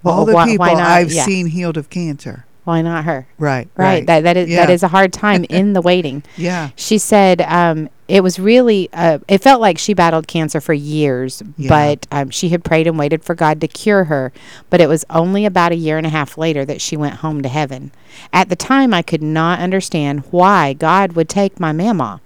[0.03, 0.73] Well, all the why- people why?
[0.75, 1.25] I've Yeah.
[1.27, 2.47] seen healed of cancer.
[2.67, 3.29] Why not her?
[3.39, 3.85] Right, Right.
[3.87, 4.07] right.
[4.07, 4.67] That that is Yeah.
[4.67, 6.25] that is a hard time in the waiting.
[6.37, 6.71] Yeah.
[6.75, 8.89] She said um, it was really.
[8.93, 11.69] Uh, it felt like she battled cancer for years, Yeah.
[11.69, 14.33] but um, she had prayed and waited for God to cure her.
[14.69, 17.41] But it was only about a year and a half later that she went home
[17.43, 17.93] to heaven.
[18.33, 22.21] At the time, I could not understand why God would take my mama.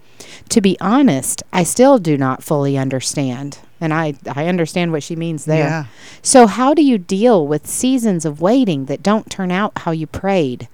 [0.49, 3.59] To be honest, I still do not fully understand.
[3.81, 5.69] And I, I understand what she means there.
[5.69, 5.85] Yeah.
[6.23, 10.07] So, how do you deal with seasons of waiting that don't turn out how you
[10.07, 10.69] prayed?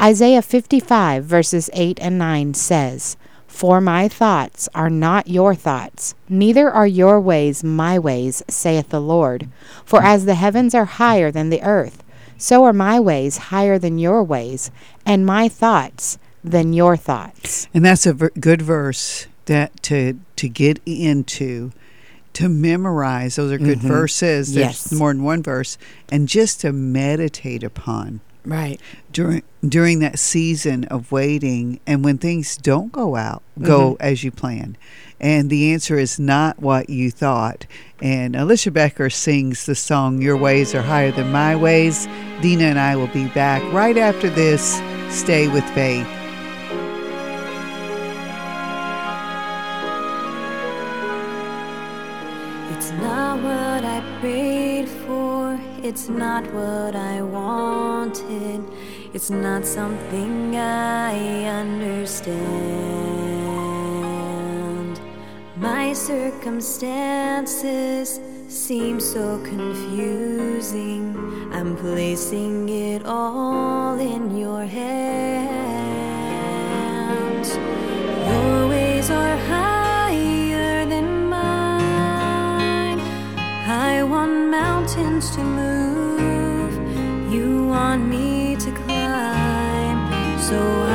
[0.00, 6.70] Isaiah 55, verses 8 and 9 says, For my thoughts are not your thoughts, neither
[6.70, 9.48] are your ways my ways, saith the Lord.
[9.84, 12.02] For as the heavens are higher than the earth,
[12.36, 14.70] so are my ways higher than your ways,
[15.06, 17.68] and my thoughts than your thoughts.
[17.72, 21.72] And that's a ver- good verse that to to get into,
[22.34, 23.36] to memorize.
[23.36, 23.88] Those are good Mhm.
[23.88, 24.52] verses.
[24.54, 24.92] There's Yes.
[24.92, 25.78] more than one verse,
[26.08, 28.78] and just to meditate upon Right.
[29.12, 34.30] during during that season of waiting, and when things don't go out, go as you
[34.30, 34.76] plan.
[35.18, 37.64] And the answer is not what you thought.
[38.02, 42.06] And Alicia Becker sings the song Your Ways Are Higher Than My Ways.
[42.42, 44.82] Deena and I will be back right after this.
[45.08, 46.06] Stay with faith.
[55.84, 58.64] It's not what I wanted,
[59.12, 62.38] it's not something I understand.
[65.56, 68.18] My circumstances
[68.48, 71.14] seem so confusing.
[71.52, 75.44] I'm placing it all in your hands.
[78.26, 79.73] Your ways are higher
[84.96, 87.32] mountains to move.
[87.32, 90.38] You want me to climb.
[90.38, 90.93] So I'm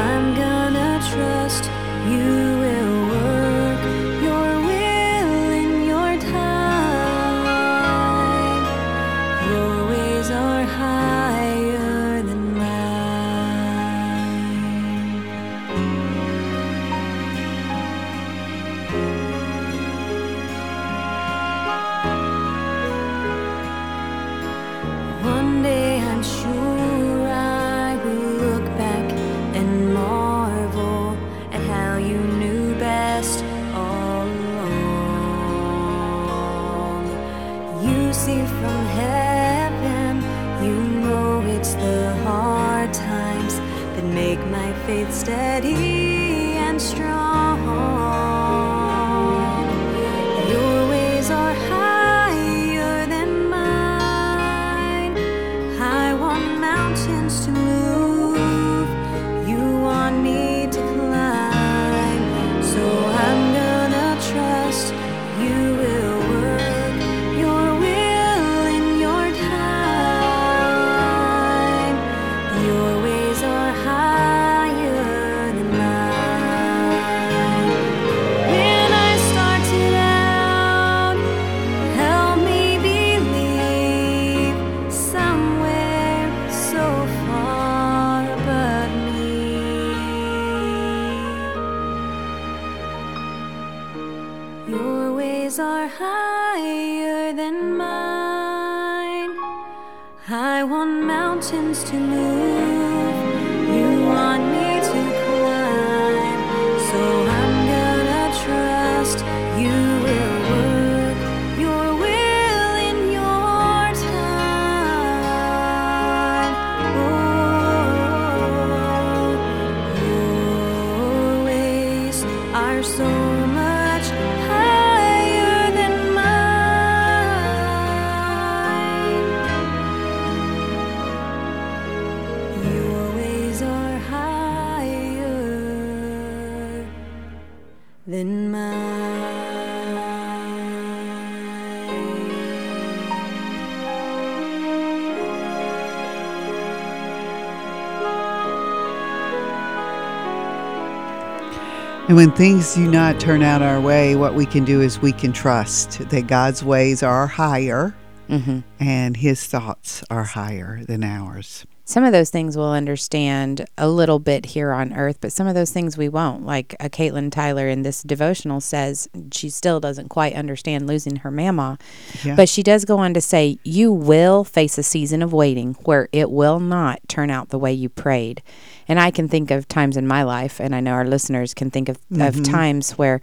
[152.10, 155.12] And when things do not turn out our way, what we can do is we
[155.12, 157.94] can trust that God's ways are higher
[158.28, 158.64] Mhm.
[158.80, 161.68] and his thoughts are higher than ours.
[161.90, 165.56] Some of those things we'll understand a little bit here on earth, but some of
[165.56, 166.46] those things we won't.
[166.46, 171.32] Like uh, Katelyn Tyler in this devotional says she still doesn't quite understand losing her
[171.32, 171.80] mama.
[172.24, 172.36] Yeah.
[172.36, 176.10] But she does go on to say, You will face a season of waiting where
[176.12, 178.44] it will not turn out the way you prayed.
[178.88, 181.72] And I can think of times in my life, and I know our listeners can
[181.72, 182.52] think of, of Mhm.
[182.52, 183.20] times where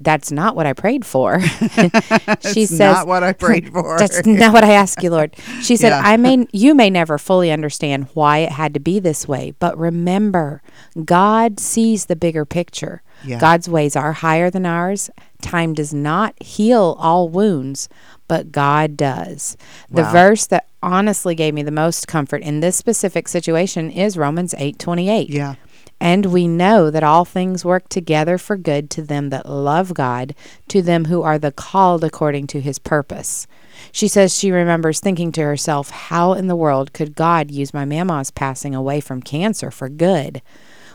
[0.00, 1.40] that's not what I prayed for.
[1.40, 3.98] she That's says, not what I prayed for.
[3.98, 5.34] That's not what I asked you, Lord.
[5.60, 6.02] She said, Yeah.
[6.04, 9.76] I may you may never fully understand why it had to be this way, but
[9.76, 10.62] remember,
[11.04, 13.02] God sees the bigger picture.
[13.24, 13.40] Yeah.
[13.40, 15.10] God's ways are higher than ours.
[15.42, 17.88] Time does not heal all wounds,
[18.28, 19.56] but God does.
[19.90, 24.54] The verse that honestly gave me the most comfort in this specific situation is Romans
[24.54, 25.28] 8:28.
[25.28, 25.54] Yeah.
[26.00, 30.34] And we know that all things work together for good to them that love God,
[30.68, 33.46] to them who are the called according to his purpose.
[33.90, 37.84] She says she remembers thinking to herself, How in the world could God use my
[37.84, 40.40] mama's passing away from cancer for good?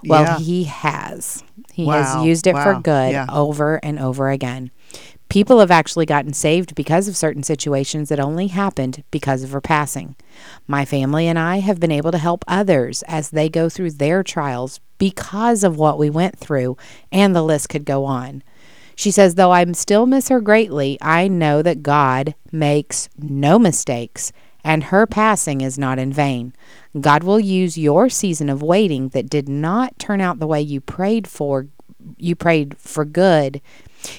[0.06, 0.40] Well, Yeah.
[0.40, 1.44] he has.
[1.74, 1.94] He Wow.
[2.02, 3.26] has used it for good Yeah.
[3.30, 4.72] over and over again.
[5.34, 9.60] People have actually gotten saved because of certain situations that only happened because of her
[9.60, 10.16] passing.
[10.68, 14.22] My family and I have been able to help others as they go through their
[14.22, 16.78] trials because of what we went through,
[17.12, 18.44] and the list could go on.
[18.96, 24.32] She says, though I still miss her greatly, I know that God makes no mistakes,
[24.64, 26.54] and her passing is not in vain.
[27.02, 30.80] God will use your season of waiting that did not turn out the way you
[30.80, 31.70] prayed for,
[32.20, 33.62] you prayed for good.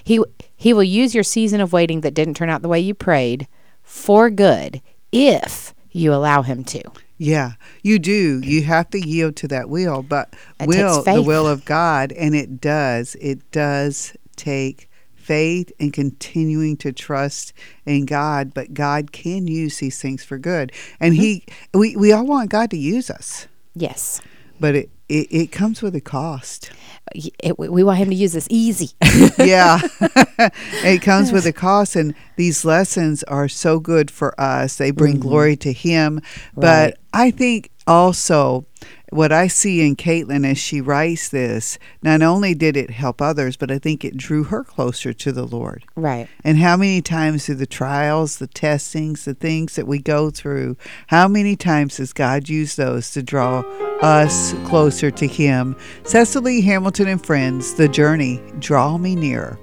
[0.02, 0.20] He
[0.56, 3.46] he will use your season of waiting that didn't turn out the way you prayed
[3.82, 4.80] for good
[5.12, 6.82] if you allow him to.
[7.16, 8.40] Yeah, you do.
[8.40, 12.34] You have to yield to that will, but It will the will of God, and
[12.34, 13.14] it does.
[13.20, 17.52] It does take faith and continuing to trust
[17.86, 18.52] in God.
[18.52, 21.22] But God can use these things for good, and mm-hmm.
[21.22, 24.20] He we we all want God to use us, Yes.
[24.58, 26.70] but it it, it comes with a cost.
[27.14, 28.90] It- we want him to use this easy.
[29.38, 29.80] yeah.
[30.84, 34.76] it comes with a cost and these lessons are so good for us.
[34.76, 36.20] They bring glory to him.
[36.54, 36.84] But Mm-hmm.
[36.84, 36.94] Right.
[37.12, 38.66] I think also
[39.14, 43.56] what I see in Katelyn as she writes this, not only did it help others,
[43.56, 45.84] but I think it drew her closer to the Lord.
[45.94, 46.28] right.
[46.42, 50.76] And how many times through the trials, the testings, the things that we go through,
[51.06, 53.60] how many times has God used those to draw
[54.02, 55.76] us closer to Him?
[56.02, 59.58] Cecily Hamilton and Friends, The Journey, Draw Me Nearer.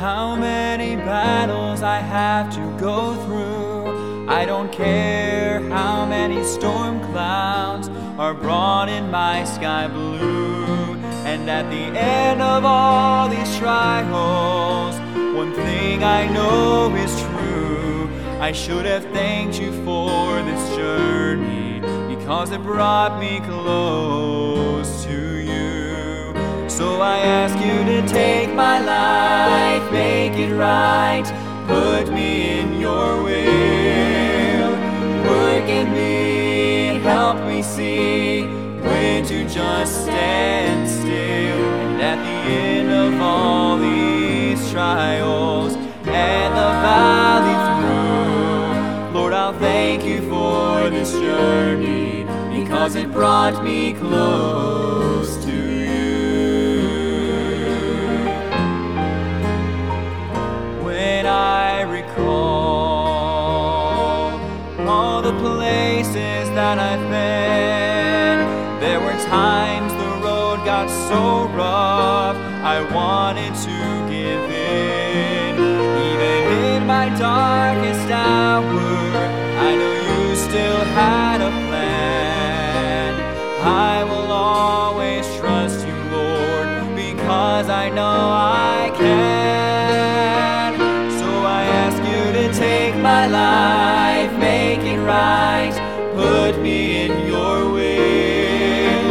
[0.00, 4.26] How many battles I have to go through.
[4.30, 10.94] I don't care how many storm clouds are brought in my sky blue.
[11.28, 14.98] And at the end of all these trials,
[15.36, 18.08] one thing I know is true.
[18.40, 25.39] I should have thanked you for this journey because it brought me close to you.
[26.80, 31.26] So I ask you to take my life, make it right,
[31.66, 34.72] put me in your will.
[35.28, 38.44] Work in me, help me see
[38.80, 41.10] when to just stand still.
[41.10, 45.74] And at the end of all these trials
[46.06, 47.58] and the valley
[49.12, 52.24] through, Lord, I'll thank you for this journey
[52.58, 55.29] because it brought me close
[77.20, 78.64] darkest hour,
[79.68, 83.14] I know you still had a plan.
[83.62, 88.20] I will always trust you, Lord, because I know
[88.80, 90.72] I can.
[91.20, 95.74] So I ask you to take my life, make it right,
[96.14, 99.10] put me in your will.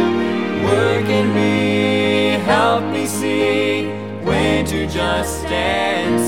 [0.64, 3.86] Work in me, help me see
[4.24, 6.19] when to just stand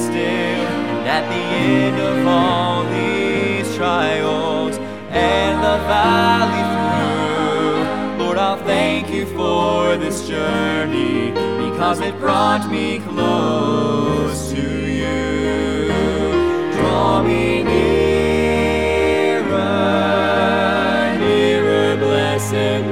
[1.99, 4.77] of all these trials
[5.11, 6.65] and the valley
[8.17, 11.31] through, Lord, I'll thank you for this journey
[11.69, 15.89] because it brought me close to you.
[16.73, 17.89] Draw me nearer,
[21.19, 22.92] nearer, blessed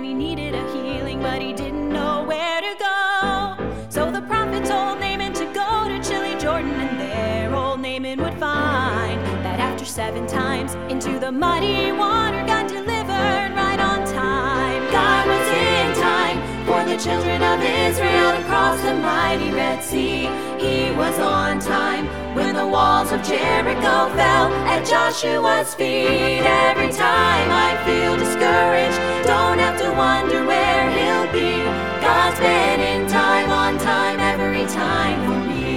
[0.00, 3.74] and he needed a healing, but he didn't know where to go.
[3.90, 8.38] So the prophet told Naaman to go to chilly Jordan, and there old Naaman would
[8.38, 14.90] find that after seven times into the muddy water, got delivered right on time.
[14.90, 20.39] God was in time for the children of Israel to cross the mighty Red Sea.
[20.60, 22.04] He was on time
[22.34, 26.42] when the walls of Jericho fell at Joshua's feet.
[26.44, 31.64] Every time I feel discouraged, don't have to wonder where he'll be.
[32.02, 35.69] God's been in time, on time, every time for me.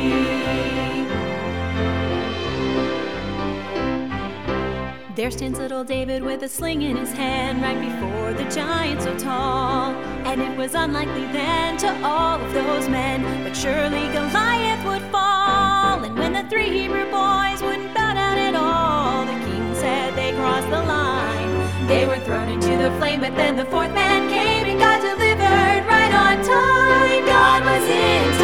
[5.24, 9.18] There stands little David with a sling in his hand right before the giant so
[9.18, 9.94] tall.
[10.28, 16.04] And it was unlikely then to all of those men, but surely Goliath would fall.
[16.04, 20.34] And when the three Hebrew boys wouldn't bow down at all, the king said they
[20.34, 21.88] crossed the line.
[21.88, 25.88] They were thrown into the flame, but then the fourth man came and God delivered
[25.88, 27.26] right on time.
[27.26, 28.43] God was in time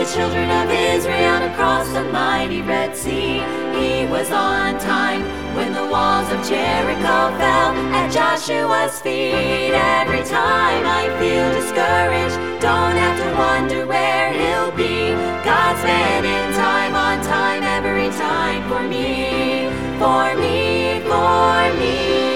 [0.00, 3.44] the children of Israel across the mighty Red Sea.
[3.78, 5.20] He was on time
[5.54, 9.74] when the walls of Jericho fell at Joshua's feet.
[10.00, 15.12] Every time I feel discouraged, don't have to wonder where he'll be.
[15.44, 19.68] God's been in time, on time, every time for me,
[20.00, 22.29] for me, for me.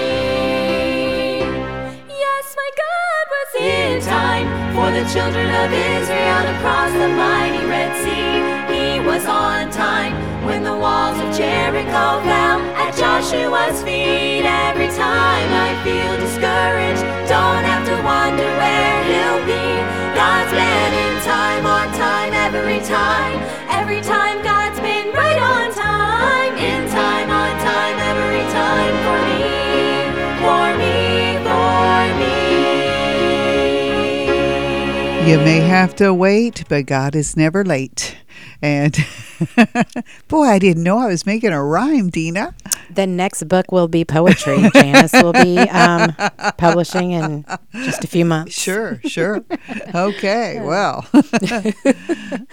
[3.59, 8.43] In time for the children of Israel to cross the mighty Red Sea.
[8.67, 10.13] He was on time
[10.45, 14.43] when the walls of Jericho fell at Joshua's feet.
[14.43, 19.65] Every time I feel discouraged, don't have to wonder where he'll be.
[20.15, 20.74] God's been
[35.25, 38.15] You may have to wait, but God is never late.
[38.61, 38.95] And
[40.27, 42.53] boy, I didn't know I was making a rhyme, Deena.
[42.91, 44.69] The next book will be poetry.
[44.75, 46.15] Janice will be um,
[46.57, 48.53] publishing in just a few months.
[48.53, 49.43] Sure, sure.
[49.95, 51.07] Okay, well.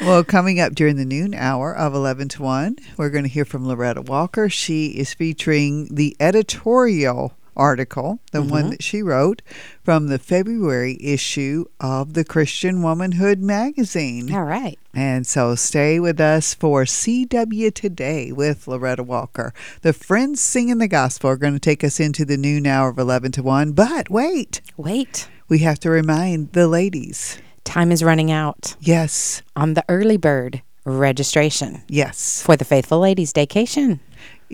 [0.00, 3.44] well, coming up during the noon hour of 11 to 1, we're going to hear
[3.44, 4.48] from Loretta Walker.
[4.48, 8.50] She is featuring the editorial article, the mm-hmm.
[8.50, 9.42] one that she wrote
[9.82, 14.32] from the February issue of the Christian Womanhood magazine.
[14.32, 14.78] All right.
[14.94, 19.54] And so stay with us for CW Today with Loretta Walker.
[19.80, 22.98] The Friends Singing the Gospel are going to take us into the noon hour of
[22.98, 23.72] 11 to 1.
[23.72, 24.60] But wait.
[24.76, 25.28] Wait.
[25.48, 27.38] We have to remind the ladies.
[27.64, 28.76] Time is running out.
[28.80, 29.42] Yes.
[29.56, 31.82] On the early bird registration.
[31.88, 32.42] Yes.
[32.42, 34.00] For the Faithful Ladies Daycation.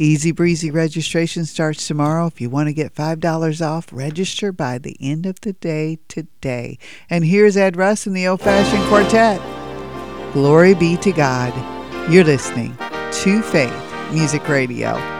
[0.00, 2.28] Easy breezy registration starts tomorrow.
[2.28, 6.78] If you want to get $5 off, register by the end of the day today.
[7.10, 9.40] And here's Ed Russ and the Old Fashioned Quartet.
[10.32, 11.52] Glory be to God.
[12.08, 15.17] You're listening to Faith Music Radio.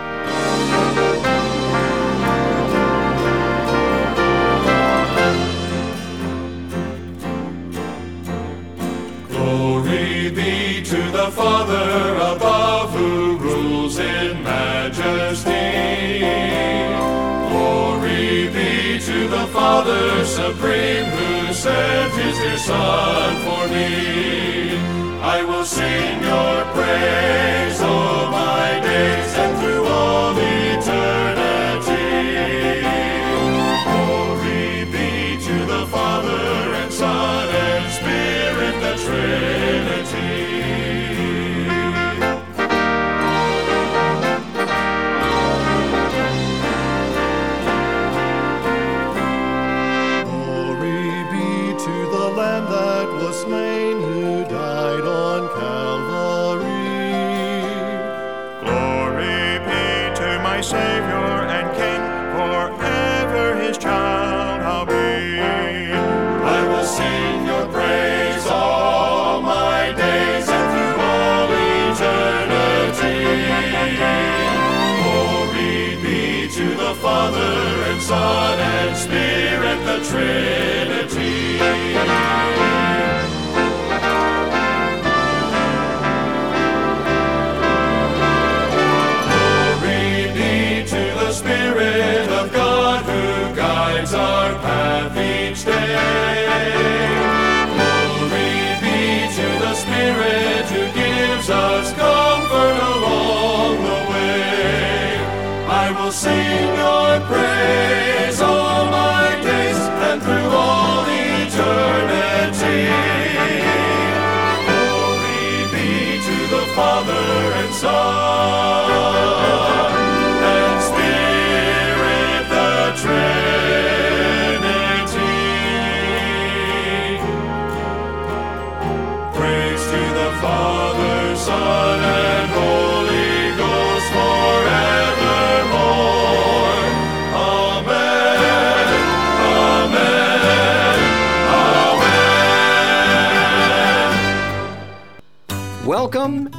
[19.89, 24.77] Father supreme who sent his dear Son for me.
[25.23, 29.38] I will sing your praise all my days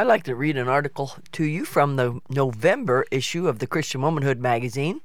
[0.00, 4.00] I'd like to read an article to you from the November issue of the Christian
[4.00, 5.02] Womanhood magazine.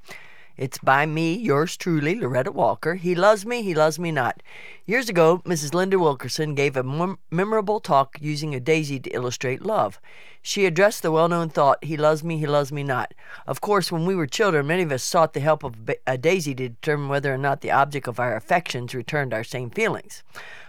[0.56, 2.94] It's by me, yours truly, Loretta Walker.
[2.94, 4.42] He loves me, he loves me not.
[4.86, 5.74] Years ago, Mrs.
[5.74, 10.00] Linda Wilkerson gave a mem- memorable talk using a daisy to illustrate love.
[10.40, 13.12] She addressed the well known thought, He loves me, he loves me not.
[13.46, 15.74] Of course, when we were children, many of us sought the help of
[16.06, 19.68] a daisy to determine whether or not the object of our affections returned our same
[19.68, 20.22] feelings.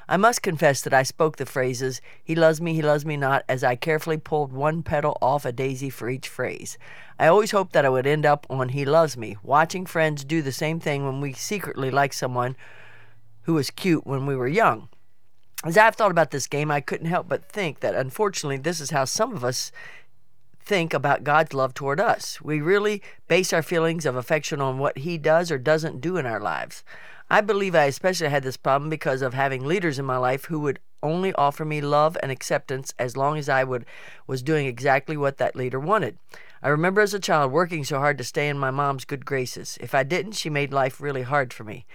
[0.10, 3.44] I must confess that I spoke the phrases, He loves me, He loves me not,
[3.50, 6.78] as I carefully pulled one petal off a daisy for each phrase.
[7.20, 10.42] I always hoped that I would end up on He loves me, watching friends do
[10.42, 12.56] the same thing when we secretly liked someone
[13.44, 14.88] who was cute when we were young.
[15.66, 18.92] As I've thought about this game, I couldn't help but think that unfortunately, this is
[18.92, 19.72] how some of us
[20.62, 22.40] think about God's love toward us.
[22.42, 26.26] We really base our feelings of affection on what He does or doesn't do in
[26.26, 26.84] our lives.
[27.30, 30.60] I believe I especially had this problem because of having leaders in my life who
[30.62, 33.86] would only offer me love and acceptance as long as I would
[34.28, 36.18] was doing exactly what that leader wanted.
[36.64, 39.78] I remember as a child working so hard to stay in my mom's good graces.
[39.82, 41.86] If I didn't, she made life really hard for me.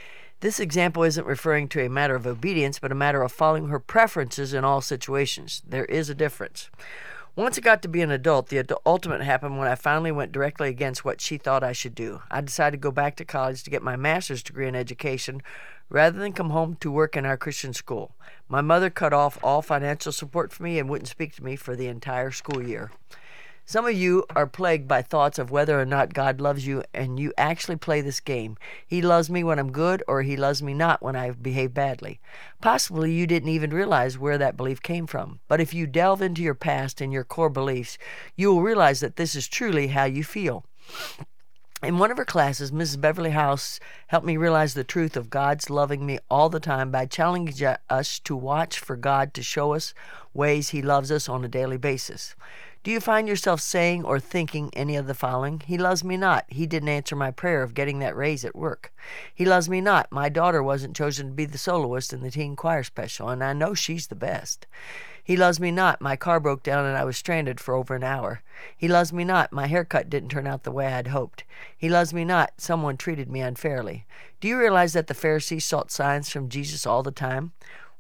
[0.41, 3.79] This example isn't referring to a matter of obedience, but a matter of following her
[3.79, 5.63] preferences in all situations.
[5.67, 6.69] There is a difference.
[7.35, 10.69] Once I got to be an adult, the ultimate happened when I finally went directly
[10.69, 12.21] against what she thought I should do.
[12.31, 15.43] I decided to go back to college to get my master's degree in education
[15.89, 18.15] rather than come home to work in our Christian school.
[18.51, 21.75] My mother cut off all financial support for me and wouldn't speak to me for
[21.75, 22.91] the entire school year.
[23.65, 27.19] Some of you are plagued by thoughts of whether or not God loves you, and
[27.19, 28.57] you actually play this game.
[28.87, 32.21] He loves me when I'm good, or He loves me not when I behave badly.
[32.61, 35.39] Possibly you didn't even realize where that belief came from.
[35.47, 37.99] But if you delve into your past and your core beliefs,
[38.37, 40.65] you will realize that this is truly how you feel.
[41.83, 43.01] In one of her classes, Mrs.
[43.01, 47.07] Beverly House helped me realize the truth of God's loving me all the time by
[47.07, 49.93] challenging us to watch for God to show us
[50.33, 52.37] ways He loves us on a daily basis.
[52.85, 55.63] Do you find yourself saying or thinking any of the following?
[55.65, 56.47] He loves me not.
[56.49, 58.93] He didn't answer my prayer of getting that raise at work.
[59.33, 60.11] He loves me not.
[60.11, 63.53] My daughter wasn't chosen to be the soloist in the teen choir special, and I
[63.53, 64.67] know she's the best.
[65.23, 66.01] He loves me not.
[66.01, 68.43] My car broke down and I was stranded for over an hour.
[68.77, 69.53] He loves me not.
[69.53, 71.45] My haircut didn't turn out the way I'd hoped.
[71.79, 72.55] He loves me not.
[72.59, 74.07] Someone treated me unfairly.
[74.41, 77.53] Do you realize that the Pharisees sought signs from Jesus all the time?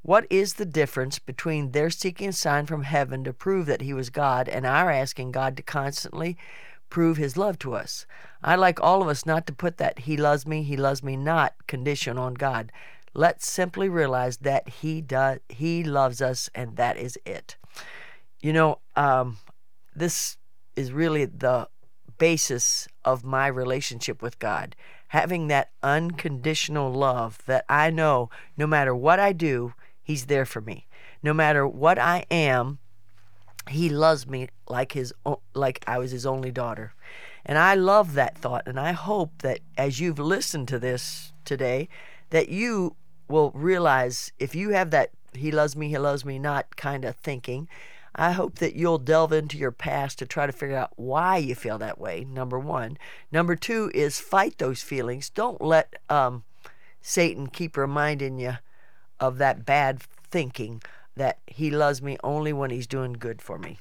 [0.02, 3.94] What is the difference between their seeking a sign from heaven to prove that He
[3.94, 6.36] was God and our asking God to constantly
[6.90, 8.04] prove His love to us?
[8.42, 11.16] I'd like all of us not to put that He loves me, He loves me
[11.16, 12.72] not condition on God.
[13.14, 17.56] Let's simply realize that He does, He loves us, and that is it.
[18.40, 19.38] You know, um,
[19.94, 20.36] this
[20.74, 21.68] is really the
[22.18, 24.74] basis of my relationship with God.
[25.08, 30.60] Having that unconditional love that I know no matter what I do, He's there for
[30.60, 30.86] me.
[31.22, 32.78] No matter what I am,
[33.68, 35.12] he loves me like his
[35.54, 36.94] like I was his only daughter.
[37.44, 41.88] And I love that thought and I hope that as you've listened to this today
[42.30, 42.96] that you
[43.28, 47.16] will realize if you have that he loves me, he loves me not kind of
[47.16, 47.68] thinking,
[48.14, 51.54] I hope that you'll delve into your past to try to figure out why you
[51.54, 52.26] feel that way.
[52.28, 52.98] Number one.
[53.30, 55.30] Number two is fight those feelings.
[55.30, 56.44] Don't let um,
[57.00, 58.58] Satan keep reminding you
[59.22, 60.82] of that bad thinking
[61.16, 63.78] that he loves me only when he's doing good for me.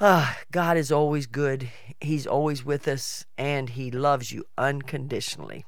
[0.00, 1.68] Ah, God is always good.
[2.00, 5.66] He's always with us and he loves you unconditionally.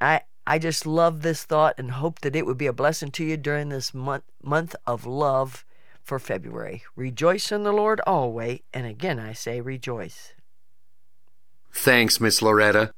[0.00, 3.24] I I just love this thought and hope that it would be a blessing to
[3.24, 5.64] you during this month month of love
[6.02, 6.82] for February.
[6.96, 10.32] Rejoice in the Lord always, and again I say rejoice.
[11.72, 12.92] Thanks, Miss Loretta.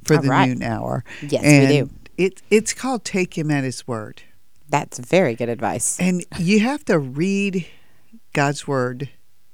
[0.04, 0.48] for All the right.
[0.48, 1.04] noon hour.
[1.22, 1.90] Yes, and we do.
[2.18, 4.22] It it's called take him at his word.
[4.70, 6.00] That's very good advice.
[6.00, 7.68] And you have to read
[8.34, 9.10] God's word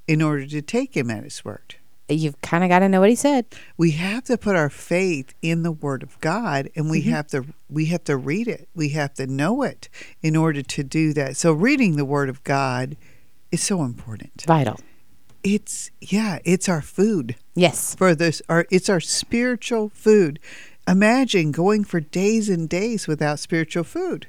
[0.07, 1.75] in order to take him at his word.
[2.15, 3.45] You've kind of got to know what he said.
[3.77, 7.09] We have to put our faith in the word of God and we Mhm.
[7.11, 8.67] have to we have to read it.
[8.75, 9.87] We have to know it
[10.21, 11.37] in order to do that.
[11.37, 12.97] So reading the word of God
[13.51, 14.43] is so important.
[14.47, 14.79] Vital.
[15.43, 17.35] It's yeah, it's our food.
[17.55, 17.95] Yes.
[17.95, 20.39] For this our it's our spiritual food.
[20.87, 24.27] Imagine going for days and days without spiritual food.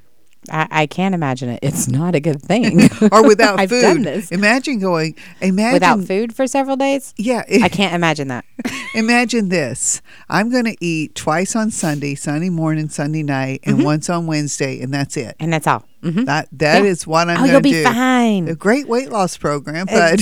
[0.51, 1.61] I, I can't imagine it.
[1.63, 2.89] It's not a good thing.
[3.13, 3.83] or without I've food.
[3.83, 4.31] done this.
[4.33, 5.15] Imagine going.
[5.41, 7.15] Imagine Without food for several days?
[7.17, 7.45] Yeah.
[7.63, 8.45] I can't imagine that.
[8.95, 10.03] Imagine this.
[10.29, 13.85] I'm going to eat twice on Sunday, Sunday morning, Sunday night, and Mhm.
[13.85, 15.37] once on Wednesday, and that's it.
[15.39, 15.85] And that's all.
[16.03, 16.25] Mm-hmm.
[16.25, 16.91] That that Yeah.
[16.91, 17.85] is what I'm Oh, going to you'll do.
[17.85, 18.49] be fine.
[18.49, 20.21] A great weight loss program, but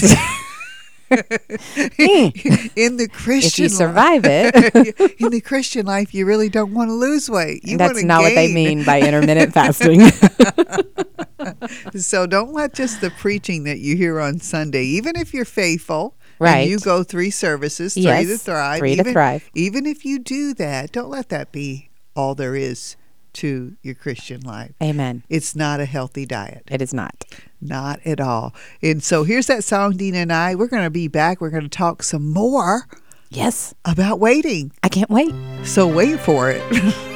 [1.10, 1.16] Hmm.
[2.76, 5.16] in the Christian if you survive life- it.
[5.20, 7.64] in the Christian life, you really don't want to lose weight.
[7.64, 10.08] You That's not what they mean by intermittent fasting.
[11.96, 16.14] so don't let just the preaching that you hear on Sunday, even if you're faithful,
[16.38, 16.60] Right.
[16.60, 18.78] And you go three services, three to thrive.
[18.78, 19.48] three to thrive.
[19.54, 22.96] Even if you do that, don't let that be all there is
[23.34, 24.72] to your Christian life.
[24.82, 25.22] Amen.
[25.28, 26.64] It's not a healthy diet.
[26.70, 27.24] It is not.
[27.60, 28.54] Not at all.
[28.82, 30.54] And so here's that song, Deena and I.
[30.54, 31.40] We're going to be back.
[31.40, 32.86] We're going to talk some more.
[33.28, 33.74] Yes.
[33.84, 34.72] About waiting.
[34.82, 35.34] I can't wait.
[35.64, 37.06] So wait for it.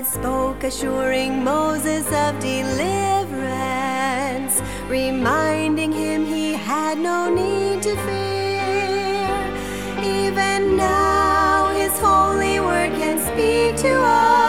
[0.00, 3.34] God spoke, assuring Moses of deliverance,
[4.88, 9.36] reminding him he had no need to fear.
[10.02, 14.39] Even now, his holy word can speak to us.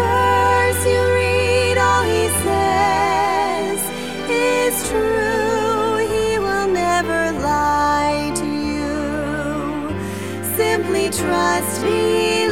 [0.00, 3.80] Verse you read, all He says
[4.28, 5.96] is true.
[6.14, 7.20] He will never
[7.50, 8.94] lie to you.
[10.56, 12.49] Simply trust, believe.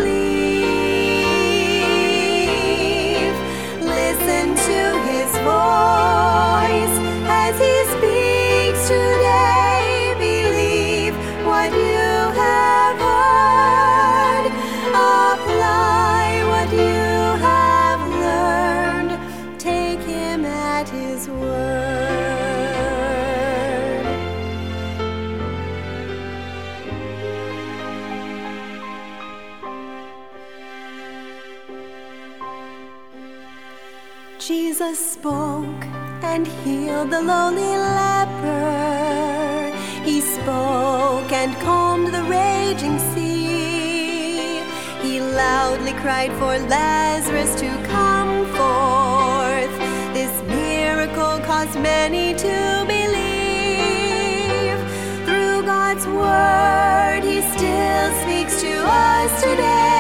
[36.35, 39.72] And healed the lowly leper.
[40.05, 44.62] He spoke and calmed the raging sea.
[45.03, 49.74] He loudly cried for Lazarus to come forth.
[50.18, 52.57] This miracle caused many to
[52.95, 54.79] believe.
[55.26, 59.97] Through God's word, He still speaks to us today.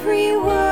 [0.00, 0.69] Every word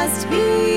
[0.00, 0.69] Simply trust,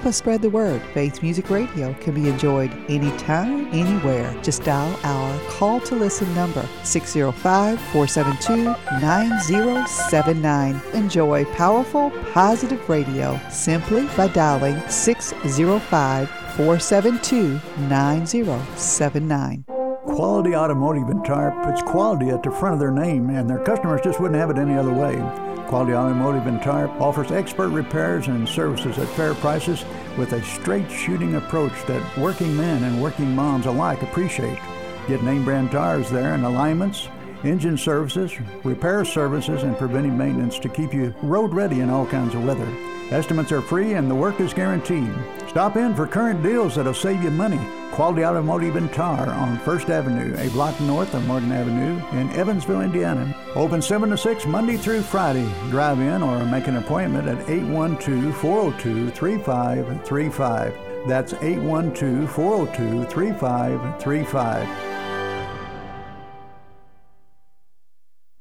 [0.00, 0.80] Help us spread the word.
[0.94, 4.34] Faith Music Radio can be enjoyed anytime, anywhere.
[4.42, 8.64] Just dial our call to listen number 605 472
[8.98, 10.80] 9079.
[10.94, 19.64] Enjoy powerful, positive radio simply by dialing 605 472 9079.
[20.04, 24.00] Quality Automotive and Tire puts quality at the front of their name, and their customers
[24.02, 25.49] just wouldn't have it any other way.
[25.70, 29.84] Quality Automotive and Tire offers expert repairs and services at fair prices
[30.18, 34.58] with a straight shooting approach that working men and working moms alike appreciate.
[35.06, 37.06] Get name brand tires there and alignments,
[37.44, 38.32] engine services,
[38.64, 42.66] repair services, and preventive maintenance to keep you road ready in all kinds of weather.
[43.10, 45.12] Estimates are free and the work is guaranteed.
[45.48, 47.58] Stop in for current deals that'll save you money.
[47.90, 52.82] Quality Automotive and Tire on First Avenue, a block north of Morgan Avenue in Evansville,
[52.82, 53.34] Indiana.
[53.56, 55.52] Open 7 to 6 Monday through Friday.
[55.70, 61.08] Drive in or make an appointment at 812 402 3535.
[61.08, 64.68] That's 812 402 3535.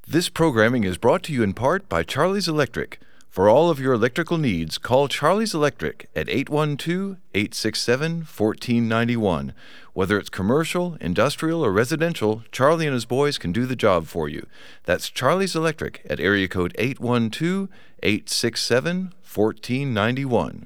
[0.07, 2.99] This programming is brought to you in part by Charlie's Electric.
[3.29, 9.53] For all of your electrical needs, call Charlie's Electric at 812 867 1491.
[9.93, 14.27] Whether it's commercial, industrial, or residential, Charlie and his boys can do the job for
[14.27, 14.47] you.
[14.85, 17.69] That's Charlie's Electric at area code 812
[18.01, 20.65] 867 1491.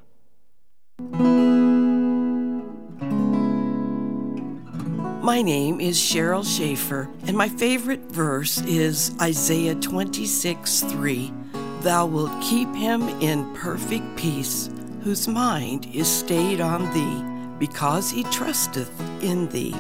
[5.22, 11.43] My name is Cheryl Schaefer, and my favorite verse is Isaiah 26 3.
[11.84, 14.70] Thou wilt keep him in perfect peace,
[15.04, 18.90] whose mind is stayed on thee, because he trusteth
[19.22, 19.76] in thee.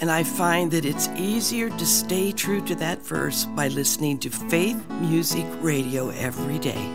[0.00, 4.30] And I find that it's easier to stay true to that verse by listening to
[4.30, 6.88] Faith Music Radio every day.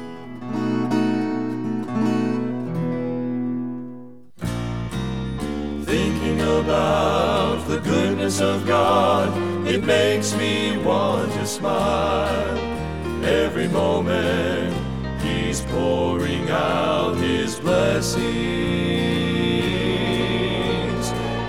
[5.85, 9.31] Thinking about the goodness of God,
[9.67, 12.76] it makes me want to smile.
[13.23, 14.73] Every moment,
[15.21, 18.27] He's pouring out His blessings.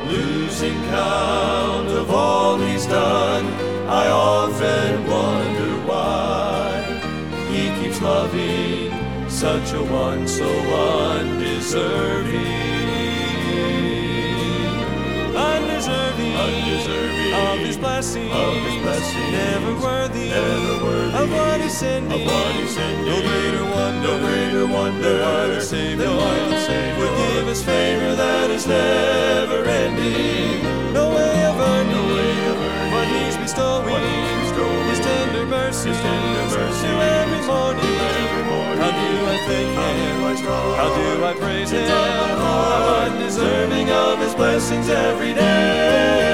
[0.07, 3.47] Losing count of all He's done,
[3.89, 6.83] I often wonder why
[7.51, 8.93] He keeps loving
[9.29, 12.39] such a one so undeserving.
[15.37, 21.77] undeserving, undeserving of His blessing, of His blessing, never worthy, never worthy of what He's
[21.77, 23.07] sending, of what He's sending.
[23.07, 27.63] no greater wonder, no greater wonder why the Savior, why the Savior would give us
[27.63, 30.63] favor that is never ending.
[30.93, 35.01] No way of earning, no way of earning what He's bestowing, what He's bestowing His
[35.01, 37.99] tender mercy, His tender mercy new every morning.
[38.19, 38.79] every morning.
[38.83, 40.21] How do I thank How Him?
[40.21, 40.79] do I start?
[40.81, 41.83] How do I praise Him?
[41.83, 43.09] on my heart.
[43.09, 46.28] I'm undeserving of His blessings every day.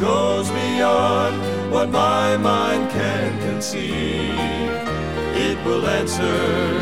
[0.00, 1.40] Goes beyond
[1.72, 4.34] what my mind can conceive.
[5.34, 6.80] It will answer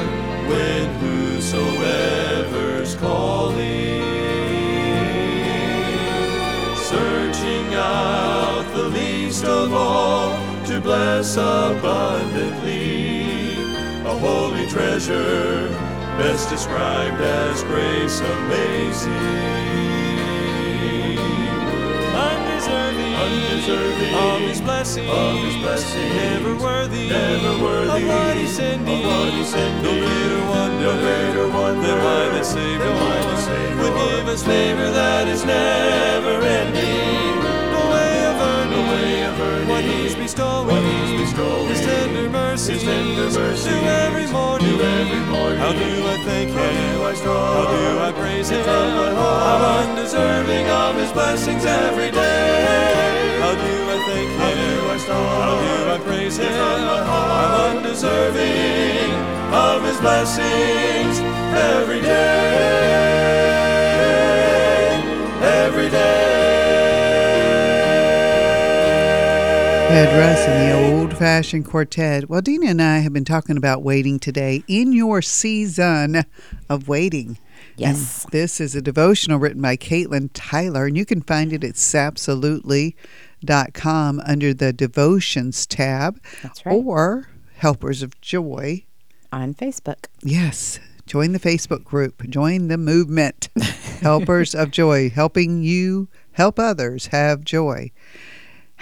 [0.49, 4.03] when whosoever's calling.
[6.77, 10.37] Searching out the least of all
[10.67, 13.13] to bless abundantly.
[14.05, 15.69] A holy treasure,
[16.19, 19.55] best described as grace amazing.
[22.65, 24.15] Undeserving, Undeserving.
[24.15, 28.03] Of His blessing, of His blessing, never worthy, never worthy.
[28.05, 29.83] Of what He's sending, of what He's sending.
[29.85, 31.87] no greater wonder, No greater wonder.
[31.87, 37.37] Than why the why the Savior would give us favor that is never ending.
[37.75, 39.69] No way of earning, No way of earning.
[39.69, 41.69] what He's bestowing, bestowing.
[41.69, 44.67] His tender tender mercy new every morning.
[44.69, 45.59] new every morning.
[45.59, 46.99] How do I thank How Him?
[46.99, 47.69] do I start?
[47.69, 48.61] How do I praise Him?
[48.61, 49.43] On my heart.
[49.47, 53.39] I'm undeserving of His blessings every day.
[53.41, 54.59] How do I thank How Him?
[54.59, 55.43] do I start?
[55.45, 56.53] How do I praise Him?
[56.53, 57.31] On my heart.
[57.71, 59.11] I'm undeserving
[59.53, 61.19] of His blessings
[61.55, 62.75] every day.
[65.43, 66.54] Every day.
[69.95, 72.29] Ed Russ and the old fashioned quartet.
[72.29, 76.25] Well, Deena and I have been talking about waiting today in your season
[76.69, 77.39] of waiting.
[77.77, 78.25] Yes.
[78.25, 81.75] And this is a devotional written by Katelyn Tyler, and you can find it at
[81.75, 86.21] sapsalutely.com under the devotions tab.
[86.43, 86.75] That's right.
[86.75, 88.87] Or Helpers of Joy.
[89.31, 90.07] On Facebook.
[90.25, 90.81] Yes.
[91.07, 92.29] Join the Facebook group.
[92.29, 93.49] Join the movement.
[94.01, 97.93] Helpers of Joy, helping you help others have joy.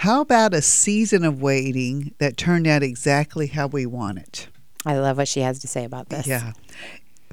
[0.03, 4.49] How about a season of waiting that turned out exactly how we want it?
[4.85, 6.27] I love what she has to say about this.
[6.27, 6.51] Yeah.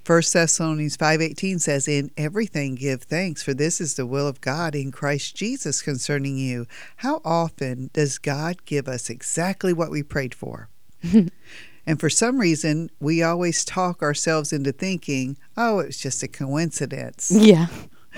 [0.04, 4.76] First Thessalonians 5:18 says in everything give thanks for this is the will of God
[4.76, 6.68] in Christ Jesus concerning you.
[6.98, 10.68] How often does God give us exactly what we prayed for?
[11.02, 17.32] and for some reason, we always talk ourselves into thinking, "Oh, it's just a coincidence."
[17.32, 17.66] Yeah.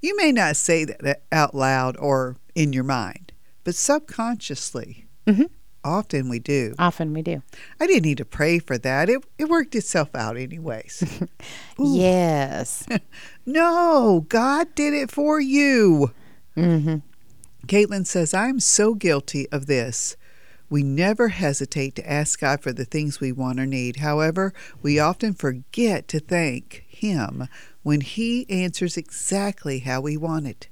[0.00, 3.29] you may not say that out loud or in your mind,
[3.64, 5.44] but subconsciously, mm-hmm.
[5.84, 6.74] often we do.
[6.78, 7.42] Often we do.
[7.78, 9.08] I didn't need to pray for that.
[9.08, 11.20] It it worked itself out anyways.
[11.78, 12.86] yes.
[13.46, 16.12] no, God did it for you.
[16.56, 16.96] Mm-hmm.
[17.66, 20.16] Katelyn says, I'm so guilty of this.
[20.70, 23.96] We never hesitate to ask God for the things we want or need.
[23.96, 27.48] However, we often forget to thank Him
[27.82, 30.68] when He answers exactly how we want it.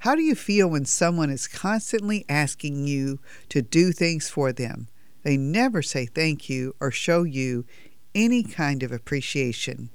[0.00, 3.20] How do you feel when someone is constantly asking you
[3.50, 4.88] to do things for them?
[5.24, 7.66] They never say thank you or show you
[8.14, 9.90] any kind of appreciation.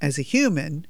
[0.00, 0.86] As a human,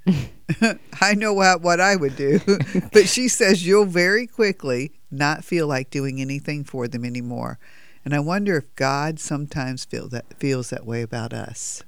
[1.00, 2.40] I know what, what I would do,
[2.92, 7.58] but she says you'll very quickly not feel like doing anything for them anymore.
[8.04, 11.82] And I wonder if God sometimes feel that feels that way about us.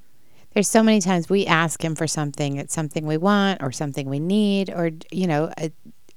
[0.53, 4.09] There's so many times we ask him for something, it's something we want or something
[4.09, 5.53] we need, or you know,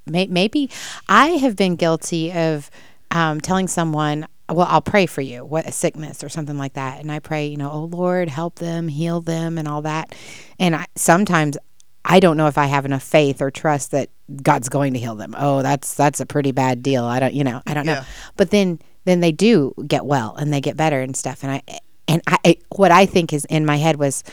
[0.05, 0.69] may, maybe
[1.07, 2.69] I have been guilty of
[3.11, 6.99] um, telling someone, well, I'll pray for you, what a sickness or something like that.
[6.99, 10.13] And I pray, you know, oh Lord, help them, heal them, and all that.
[10.59, 11.57] And I, sometimes
[12.03, 14.09] I don't know if I have enough faith or trust that
[14.41, 15.35] God's going to heal them.
[15.37, 17.03] Oh, that's that's a pretty bad deal.
[17.05, 17.95] I don't, you know, I don't Yeah.
[17.95, 18.01] know.
[18.37, 21.43] But then then they do get well and they get better and stuff.
[21.43, 21.61] And I
[22.07, 24.23] and I what I think is in my head was,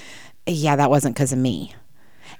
[0.47, 1.75] yeah, that wasn't because of me.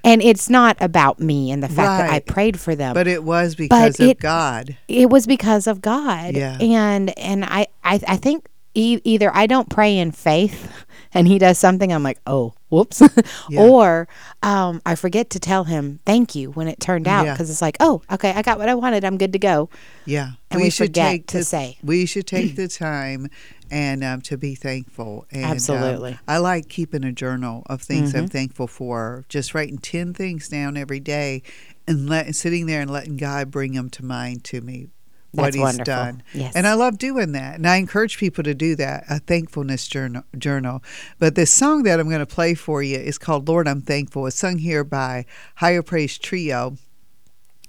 [0.03, 2.93] And it's not about me and the fact that I prayed for them.
[2.93, 4.77] But it was because of it- God.
[4.87, 6.35] It was because of God.
[6.35, 6.57] Yeah.
[6.59, 10.71] And and I I, I think e- either I don't pray in faith
[11.13, 13.01] and he does something I'm like, "Oh, whoops."
[13.49, 13.61] Yeah.
[13.61, 14.07] or
[14.43, 17.33] um, I forget to tell him thank you when it turned out Yeah.
[17.33, 19.03] because it's like, "Oh, okay, I got what I wanted.
[19.03, 19.69] I'm good to go."
[20.05, 21.77] Yeah, And we forget to the, say.
[21.83, 23.29] We should take the time
[23.71, 25.25] and um, to be thankful.
[25.31, 26.17] And, um, Absolutely.
[26.27, 28.31] I like keeping a journal of things I'm Mhm.
[28.31, 29.25] thankful for.
[29.29, 31.43] Just writing ten things down every day,
[31.87, 34.87] and let sitting there and letting God bring them to mind to me.
[35.31, 35.83] What That's he's wonderful.
[35.85, 36.55] done, Yes.
[36.55, 39.03] and I love doing that, and I encourage people to do that.
[39.09, 40.23] A thankfulness journal.
[40.35, 40.81] Journal,
[41.19, 44.25] but this song that I'm going to play for you is called "Lord, I'm Thankful."
[44.25, 45.25] It's sung here by
[45.57, 46.77] Higher Praise Trio,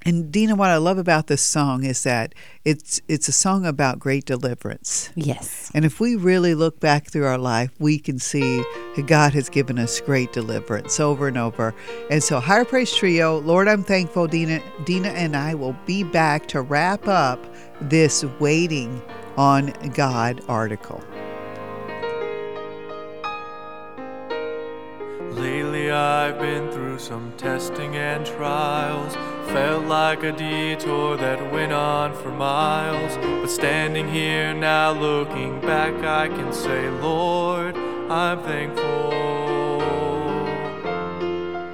[0.03, 3.99] and Deena, what I love about this song is that it's it's a song about
[3.99, 5.11] great deliverance.
[5.15, 5.71] Yes.
[5.75, 8.65] And if we really look back through our life, we can see
[8.97, 11.75] that God has given us great deliverance over and over.
[12.11, 16.47] And so Higher Praise Trio, Lord I'm thankful, Deena Deena and I will be back
[16.49, 17.45] to wrap up
[17.83, 19.03] this waiting
[19.37, 21.03] on God article.
[25.33, 29.15] Lately I've been through some testing and trials.
[29.53, 33.17] Felt like a detour that went on for miles.
[33.17, 37.77] But standing here now looking back, I can say, Lord,
[38.09, 39.11] I'm thankful.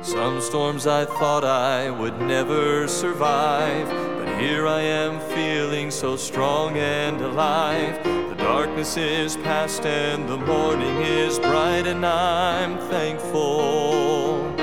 [0.03, 3.86] Some storms I thought I would never survive.
[3.90, 8.03] But here I am feeling so strong and alive.
[8.05, 14.55] The darkness is past and the morning is bright, and I'm thankful.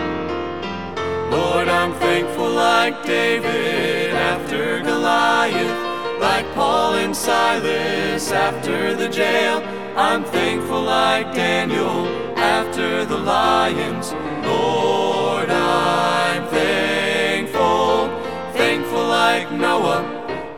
[1.33, 9.57] Lord, I'm thankful like David after Goliath, like Paul and Silas after the jail.
[9.97, 12.05] I'm thankful like Daniel
[12.37, 14.13] after the lions.
[14.45, 18.09] Lord, I'm thankful,
[18.53, 20.03] thankful like Noah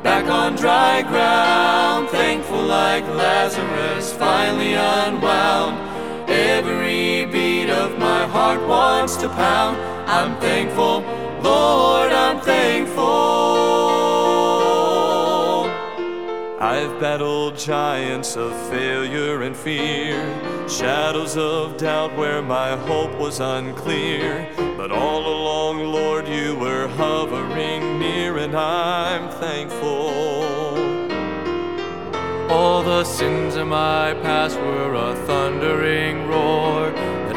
[0.04, 5.76] back on dry ground, thankful like Lazarus finally unwound.
[6.30, 9.95] Every beat of my heart wants to pound.
[10.08, 11.02] I'm thankful,
[11.42, 13.06] Lord, I'm thankful.
[16.60, 20.20] I've battled giants of failure and fear,
[20.70, 24.48] shadows of doubt where my hope was unclear.
[24.78, 30.36] But all along, Lord, you were hovering near, and I'm thankful.
[32.52, 36.85] All the sins of my past were a thundering roar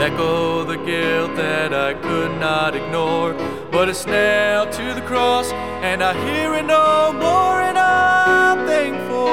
[0.09, 3.35] echo the guilt that I could not ignore.
[3.71, 5.53] But it's nailed to the cross,
[5.89, 9.27] and I hear it no more, and I'm thankful.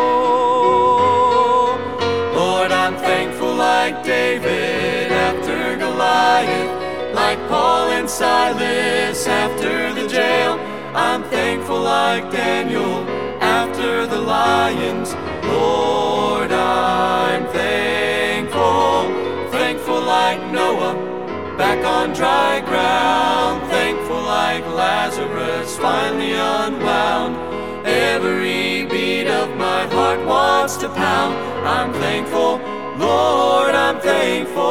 [2.39, 10.53] Lord, I'm thankful like David after Goliath, like Paul and Silas after the jail.
[10.93, 12.95] I'm thankful like Daniel
[13.41, 15.13] after the lions.
[15.45, 17.94] Lord, I'm thankful.
[22.05, 23.61] On dry ground.
[23.69, 27.35] Thankful like Lazarus, finally unwound.
[27.85, 31.35] Every beat of my heart wants to pound.
[31.65, 32.57] I'm thankful,
[32.97, 34.63] Lord, I'm thankful.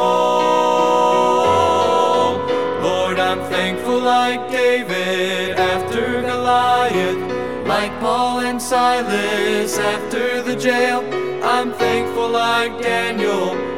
[2.87, 11.01] Lord, I'm thankful like David after Goliath, like Paul and Silas after the jail.
[11.43, 13.74] I'm thankful like Daniel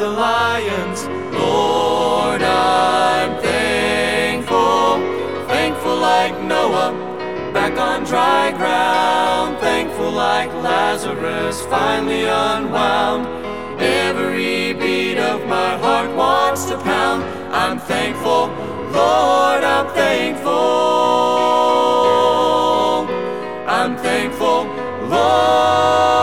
[0.00, 1.04] the lions.
[1.38, 4.96] Lord, I'm thankful,
[5.46, 6.92] thankful like Noah,
[7.52, 9.58] back on dry ground.
[9.58, 13.26] Thankful like Lazarus, finally unwound.
[13.78, 17.22] Every beat of my heart wants to pound.
[17.52, 18.46] I'm thankful,
[19.00, 20.60] Lord, I'm thankful.
[23.68, 24.64] I'm thankful,
[25.14, 26.19] Lord,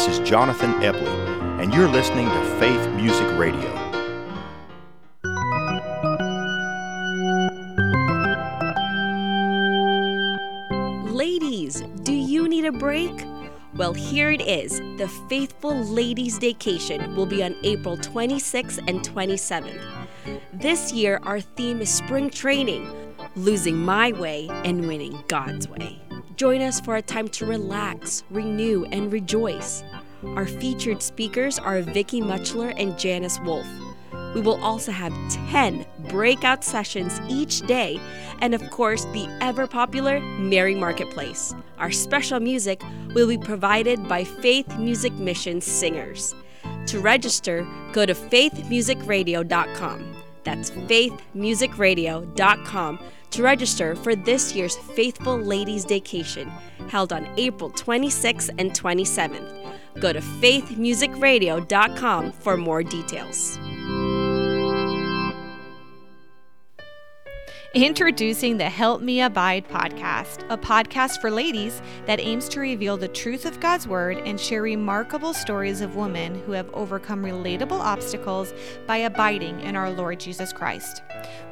[0.00, 3.70] This is Jonathan Epley, and you're listening to Faith Music Radio.
[11.12, 13.12] Ladies, do you need a break?
[13.74, 14.78] Well, here it is.
[14.96, 19.82] The Faithful Ladies Daycation will be on April 26th and 27th.
[20.54, 22.90] This year, our theme is spring training,
[23.36, 26.00] losing my way and winning God's way.
[26.40, 29.84] Join us for a time to relax, renew, and rejoice.
[30.24, 33.66] Our featured speakers are Vicky Mutchler and Janice Wolf.
[34.34, 35.12] We will also have
[35.50, 38.00] 10 breakout sessions each day,
[38.40, 41.54] and of course, the ever popular Mary Marketplace.
[41.76, 42.82] Our special music
[43.14, 46.34] will be provided by Faith Music Mission singers.
[46.86, 50.19] To register, go to faithmusicradio.com.
[50.44, 52.98] That's faithmusicradio.com
[53.30, 56.48] to register for this year's Faithful Ladies Daycation,
[56.88, 60.00] held on April 26th and 27th.
[60.00, 63.58] Go to faithmusicradio.com for more details.
[67.72, 73.06] Introducing the Help Me Abide podcast, a podcast for ladies that aims to reveal the
[73.06, 78.52] truth of God's Word and share remarkable stories of women who have overcome relatable obstacles
[78.88, 81.02] by abiding in our Lord Jesus Christ.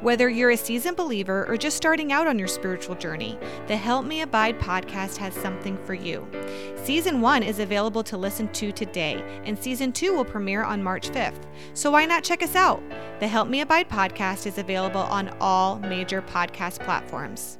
[0.01, 4.05] Whether you're a seasoned believer or just starting out on your spiritual journey, the Help
[4.05, 6.27] Me Abide podcast has something for you.
[6.83, 11.11] Season 1 is available to listen to today, and Season 2 will premiere on March
[11.11, 11.43] 5th.
[11.73, 12.83] So why not check us out?
[13.19, 17.57] The Help Me Abide podcast is available on all major podcast platforms.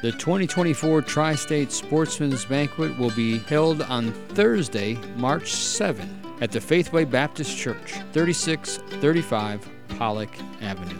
[0.00, 6.60] The 2024 Tri State Sportsman's Banquet will be held on Thursday, March 7 at the
[6.60, 9.68] Faithway Baptist Church, 3635
[9.98, 10.30] Pollock
[10.60, 10.98] Avenue.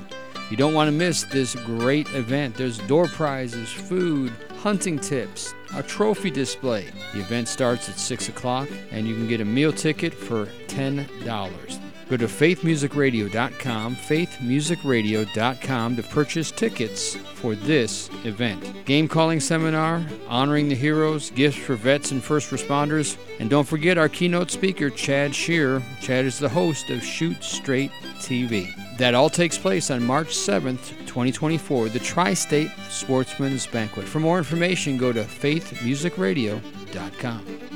[0.51, 2.57] You don't want to miss this great event.
[2.57, 6.89] There's door prizes, food, hunting tips, a trophy display.
[7.13, 11.79] The event starts at 6 o'clock, and you can get a meal ticket for $10.
[12.09, 18.87] Go to faithmusicradio.com, faithmusicradio.com to purchase tickets for this event.
[18.87, 23.99] Game calling seminar, honoring the heroes, gifts for vets and first responders, and don't forget
[23.99, 25.83] our keynote speaker, Chad Shearer.
[26.01, 27.91] Chad is the host of Shoot Straight
[28.21, 28.75] TV.
[28.97, 34.07] That all takes place on March 7th, 2024, the Tri State Sportsman's Banquet.
[34.07, 37.68] For more information, go to faithmusicradio.com.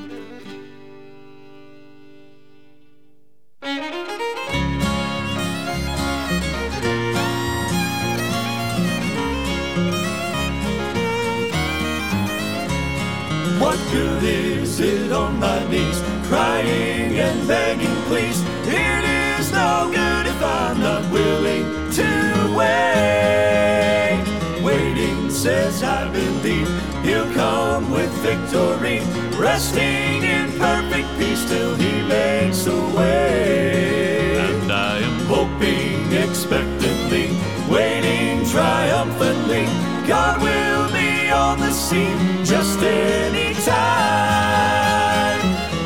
[29.62, 34.36] resting in perfect peace till he makes a way.
[34.38, 37.30] And I am hoping expectantly,
[37.70, 39.66] waiting triumphantly.
[40.06, 45.40] God will be on the scene just any time.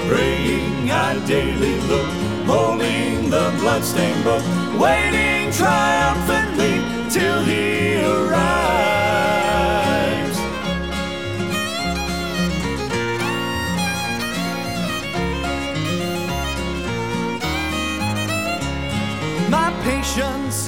[0.08, 2.08] Praying I daily look,
[2.46, 4.42] holding the bloodstained book,
[4.80, 6.25] waiting triumphantly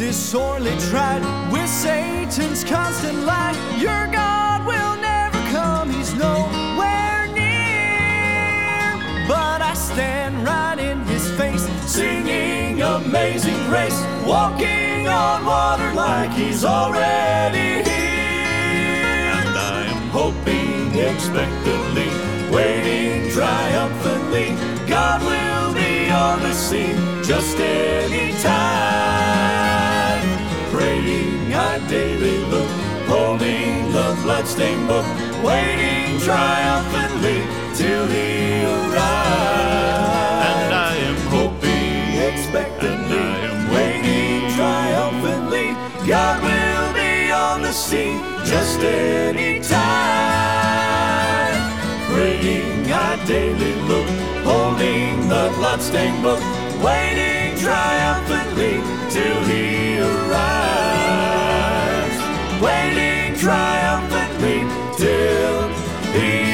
[0.09, 1.23] is sorely tried
[1.53, 3.53] with Satan's constant lie.
[3.77, 8.97] Your God will never come, he's nowhere near.
[9.29, 16.65] But I stand right in his face, Singing amazing grace, walking on water like he's
[16.65, 19.33] already here.
[19.41, 22.09] And I am hoping expectantly,
[22.51, 24.57] waiting triumphantly.
[24.89, 29.58] God will be on the scene just any time.
[31.09, 32.69] Praying I daily look,
[33.09, 35.07] holding the bloodstained book,
[35.43, 37.41] waiting triumphantly
[37.75, 38.99] till he arrives.
[40.53, 45.69] And I am hoping, expectantly, I am waiting triumphantly.
[46.07, 51.57] God will be on the scene just any time.
[52.13, 54.09] Praying I daily look,
[54.45, 56.43] holding the bloodstained book,
[56.85, 60.59] waiting triumphantly till he arrives.
[62.63, 64.61] Waiting triumphantly
[64.97, 65.69] till
[66.13, 66.49] he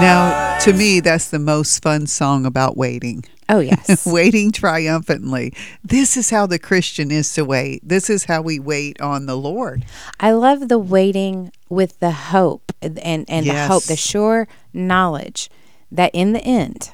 [0.00, 3.24] Now, to me, that's the most fun song about waiting.
[3.48, 4.04] Oh, yes.
[4.06, 5.54] waiting triumphantly.
[5.82, 7.80] This is how the Christian is to wait.
[7.82, 9.86] This is how we wait on the Lord.
[10.20, 12.98] I love the waiting with the hope and
[13.28, 15.48] and the hope, the sure knowledge
[15.92, 16.90] that in the end,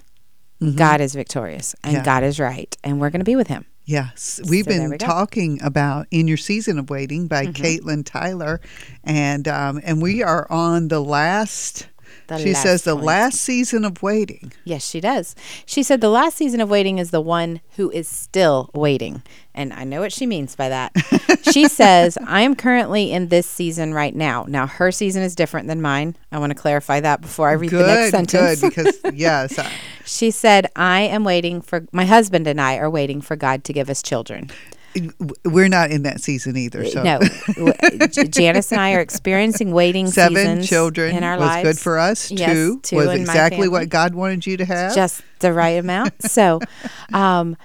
[0.77, 2.01] God is victorious and Mm-hmm.
[2.01, 2.05] Yeah.
[2.05, 3.65] God is right, and we're going to be with Him.
[3.85, 7.55] Yes, we've So been we talking about "In Your Season of Waiting" by Mhm.
[7.55, 8.61] Katelyn Tyler,
[9.03, 11.89] and um, and we are on the last.
[12.29, 13.07] The she says the point.
[13.07, 14.53] last season of waiting.
[14.65, 15.35] Yes, she does.
[15.67, 19.23] She said the last season of waiting is the one who is still waiting.
[19.55, 20.93] And I know what she means by that.
[21.53, 24.47] she says, I am currently in this season right now.
[24.49, 26.17] Now, her season is different than mine.
[26.31, 28.61] I want to clarify that before I read the next sentence.
[28.61, 29.71] good, because yes, I-
[30.05, 33.73] she said, I am waiting for my husband and I are waiting for God to
[33.73, 34.51] give us children.
[35.45, 36.85] We're not in that season either.
[36.85, 37.21] So No,
[38.09, 41.69] Janice and I are experiencing waiting seven seasons children in our was lives.
[41.69, 42.31] good for us.
[42.31, 44.95] Yes, two, two was exactly what God wanted you to have.
[44.95, 46.13] just the right amount.
[46.33, 46.61] So,
[47.13, 47.57] um,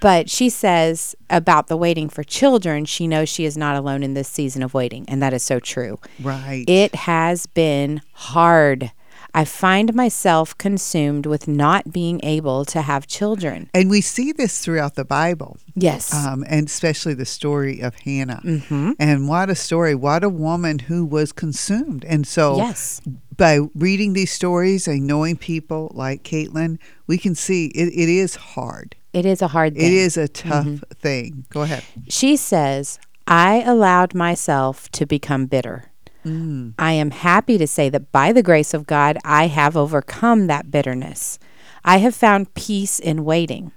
[0.00, 4.14] but she says about the waiting for children, she knows she is not alone in
[4.14, 5.98] this season of waiting, and that is so true.
[6.20, 6.64] Right.
[6.68, 8.92] It has been hard.
[9.36, 13.68] I find myself consumed with not being able to have children.
[13.74, 15.56] And we see this throughout the Bible.
[15.74, 16.14] Yes.
[16.14, 18.40] Um, and especially the story of Hannah.
[18.44, 18.94] Mhm.
[19.00, 19.94] And what a story.
[19.96, 22.04] What a woman who was consumed.
[22.04, 23.00] And so, Yes.
[23.36, 26.78] by reading these stories and knowing people like Katelyn,
[27.08, 28.94] we can see it, it is hard.
[29.12, 29.84] It is a hard thing.
[29.84, 30.82] It is a tough Mhm.
[31.02, 31.44] thing.
[31.50, 31.82] Go ahead.
[32.08, 35.86] She says, I allowed myself to become bitter.
[36.24, 36.74] Mm.
[36.78, 40.70] I am happy to say that by the grace of God, I have overcome that
[40.70, 41.38] bitterness.
[41.84, 43.72] I have found peace in waiting.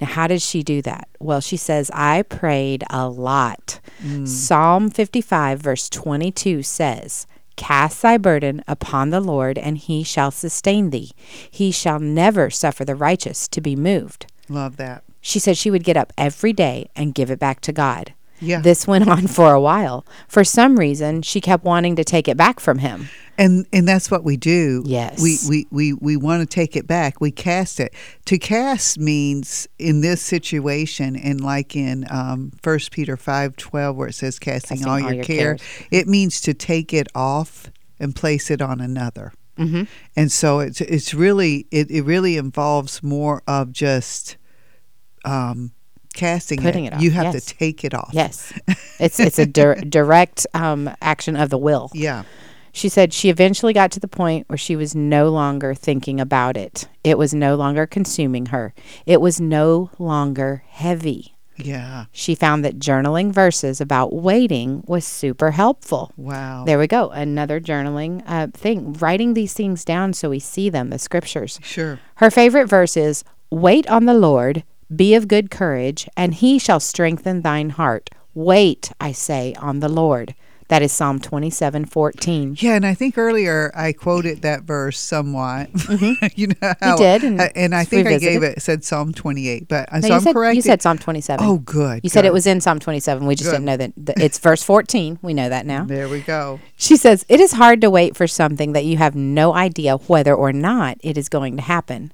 [0.00, 1.08] Now, how did she do that?
[1.20, 3.78] Well, she says, I prayed a lot.
[4.02, 4.26] Mm.
[4.26, 10.90] Psalm 55, verse 22 says, Cast thy burden upon the Lord, and he shall sustain
[10.90, 11.12] thee.
[11.50, 14.26] He shall never suffer the righteous to be moved.
[14.48, 15.04] Love that.
[15.20, 18.14] She said she would get up every day and give it back to God.
[18.42, 18.60] Yeah.
[18.60, 20.04] This went on for a while.
[20.28, 23.08] For some reason, she kept wanting to take it back from him.
[23.38, 24.82] And and that's what we do.
[24.84, 25.22] Yes.
[25.22, 27.20] We we we, we want to take it back.
[27.20, 27.94] We cast it.
[28.26, 34.08] To cast means in this situation and like in um first Peter five twelve where
[34.08, 35.62] it says casting, Casting all, all your, your care, cares.
[35.90, 39.32] it means to take it off and place it on another.
[39.58, 39.86] Mhm.
[40.14, 44.36] And so it's it's really it, it really involves more of just
[45.24, 45.72] um
[46.12, 47.44] casting Putting it off, You have yes.
[47.46, 48.10] to take it off.
[48.12, 48.52] Yes.
[49.00, 51.90] It's it's a dir- direct um, action of the will.
[51.92, 52.22] Yeah.
[52.72, 56.56] She said she eventually got to the point where she was no longer thinking about
[56.56, 56.88] it.
[57.02, 58.72] It was no longer consuming her.
[59.04, 61.34] It was no longer heavy.
[61.56, 62.06] Yeah.
[62.12, 66.12] She found that journaling verses about waiting was super helpful.
[66.16, 66.64] Wow.
[66.64, 67.10] There we go.
[67.10, 68.92] Another journaling uh, thing.
[68.94, 71.58] Writing these things down so we see them, the scriptures.
[71.62, 71.98] Sure.
[72.16, 74.64] Her favorite verse is Wait on the Lord,
[74.96, 78.10] be of good courage, and he shall strengthen thine heart.
[78.34, 80.34] Wait, I say, on the Lord.
[80.68, 82.56] That is Psalm 27 14.
[82.58, 85.68] Yeah, and I think earlier I quoted that verse somewhat.
[86.34, 89.92] you know how did, and and I think I gave it said Psalm 28, but
[89.92, 90.56] uh, No, so you, I'm said, correct.
[90.56, 91.44] you said Psalm 27.
[91.46, 92.00] Oh, good.
[92.02, 93.26] You said it was in Psalm 27.
[93.26, 93.56] We just Good.
[93.56, 95.18] didn't know that that it's verse 14.
[95.20, 95.84] We know that now.
[95.84, 96.58] There we go.
[96.76, 100.34] She says, It is hard to wait for something that you have no idea whether
[100.34, 102.12] or not it is going to happen.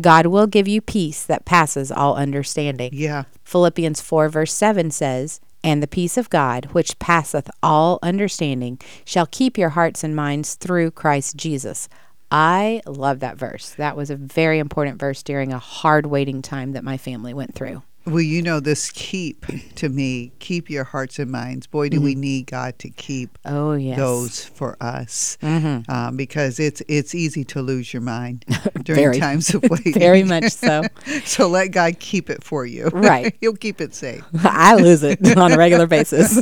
[0.00, 2.90] God will give you peace that passes all understanding.
[2.92, 3.24] Yeah.
[3.44, 9.26] Philippians 4, verse 7 says, And the peace of God, which passeth all understanding, shall
[9.26, 11.88] keep your hearts and minds through Christ Jesus.
[12.30, 13.70] I love that verse.
[13.70, 17.54] That was a very important verse during a hard waiting time that my family went
[17.54, 17.82] through.
[18.06, 19.44] Well, you know, this keep
[19.76, 21.66] to me, keep your hearts and minds.
[21.66, 23.96] Boy, do we need God to keep Oh, yes.
[23.98, 25.88] those for us Mhm.
[25.90, 28.44] um, because it's it's easy to lose your mind
[28.84, 29.18] during Very.
[29.18, 29.94] times of waiting.
[29.94, 30.82] Very much so.
[31.24, 32.86] so let God keep it for you.
[32.92, 33.34] Right.
[33.40, 34.22] He'll keep it safe.
[34.44, 36.40] I lose it on a regular basis.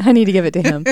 [0.00, 0.84] I need to give it to him.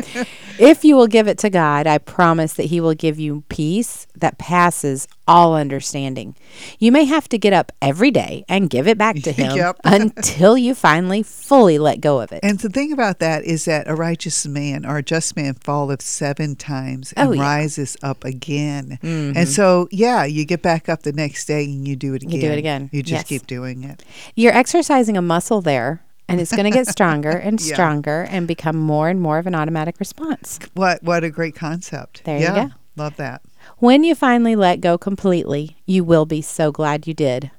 [0.60, 4.06] If you will give it to God, I promise that He will give you peace
[4.16, 6.34] that passes all understanding.
[6.78, 9.76] You may have to get up every day and give it back to Him Yep.
[9.84, 12.40] until you finally fully let go of it.
[12.42, 16.02] And the thing about that is that a righteous man or a just man falleth
[16.02, 17.42] seven times and Oh, yeah.
[17.42, 18.98] rises up again.
[19.02, 19.36] Mhm.
[19.36, 22.34] And so, yeah, you get back up the next day and you do it again.
[22.34, 22.88] You do it again.
[22.92, 23.40] You just Yes.
[23.40, 24.02] keep doing it.
[24.34, 27.74] You're exercising a muscle there, and it's going to get stronger and Yeah.
[27.74, 30.58] stronger and become more and more of an automatic response.
[30.74, 32.22] What what a great concept.
[32.24, 32.70] There you yeah, go.
[32.96, 33.42] Love that.
[33.78, 37.50] When you finally let go completely, you will be so glad you did.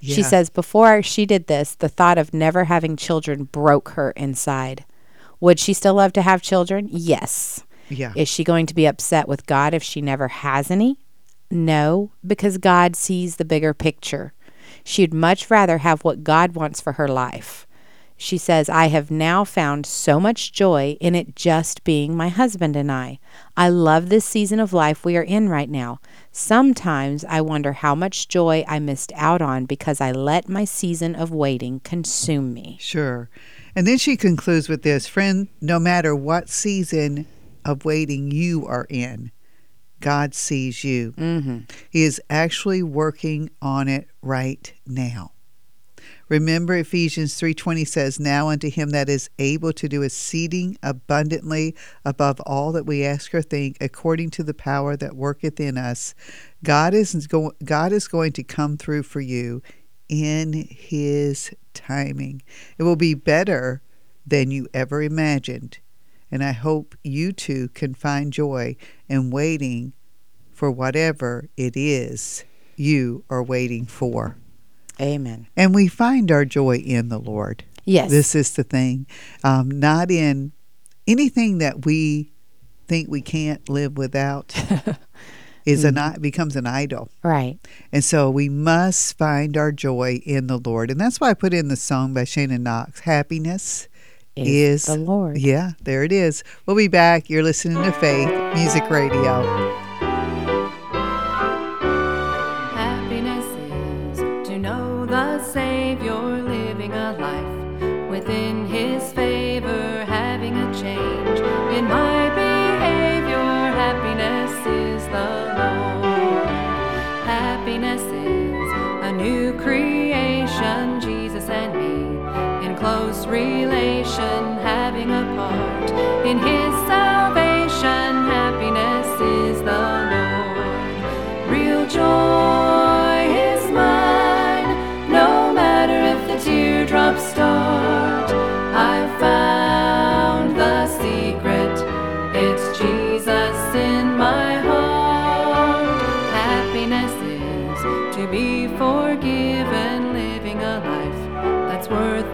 [0.00, 4.84] She says before she did this, the thought of never having children broke her inside.
[5.40, 6.88] Would she still love to have children?
[6.90, 7.64] Yes.
[7.88, 8.12] Yeah.
[8.16, 10.98] Is she going to be upset with God if she never has any?
[11.50, 14.32] No, because God sees the bigger picture.
[14.84, 17.66] She'd much rather have what God wants for her life.
[18.20, 22.74] She says, I have now found so much joy in it just being my husband
[22.74, 23.20] and I.
[23.56, 26.00] I love this season of life we are in right now.
[26.32, 31.14] Sometimes I wonder how much joy I missed out on because I let my season
[31.14, 32.76] of waiting consume me.
[32.80, 33.30] Sure.
[33.76, 37.28] And then she concludes with this friend, no matter what season
[37.64, 39.30] of waiting you are in,
[40.00, 41.12] God sees you.
[41.12, 41.58] Mm-hmm.
[41.88, 45.30] He is actually working on it right now.
[46.28, 51.74] Remember Ephesians 3:20 says, "Now unto him that is able to do exceeding abundantly
[52.04, 56.14] above all that we ask or think, according to the power that worketh in us,
[56.62, 59.62] God is go- God is going to come through for you
[60.08, 62.42] in his timing.
[62.76, 63.80] It will be better
[64.26, 65.78] than you ever imagined.
[66.30, 68.76] And I hope you too can find joy
[69.08, 69.94] in waiting
[70.52, 72.44] for whatever it is
[72.76, 74.36] you are waiting for.
[75.00, 75.46] Amen.
[75.56, 77.64] And we find our joy in the Lord.
[77.84, 78.10] Yes.
[78.10, 79.06] This is the thing.
[79.44, 80.52] Um, not in
[81.06, 82.32] anything that we
[82.86, 84.54] think we can't live without
[85.66, 87.10] is an i- becomes an idol.
[87.22, 87.58] Right.
[87.92, 90.90] And so we must find our joy in the Lord.
[90.90, 93.88] And that's why I put in the song by Shannon Knox, Happiness
[94.36, 95.38] Is is, the Lord.
[95.38, 96.42] Yeah, there it is.
[96.66, 97.28] We'll be back.
[97.30, 99.87] You're listening to Faith Music Radio.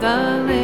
[0.04, 0.63] The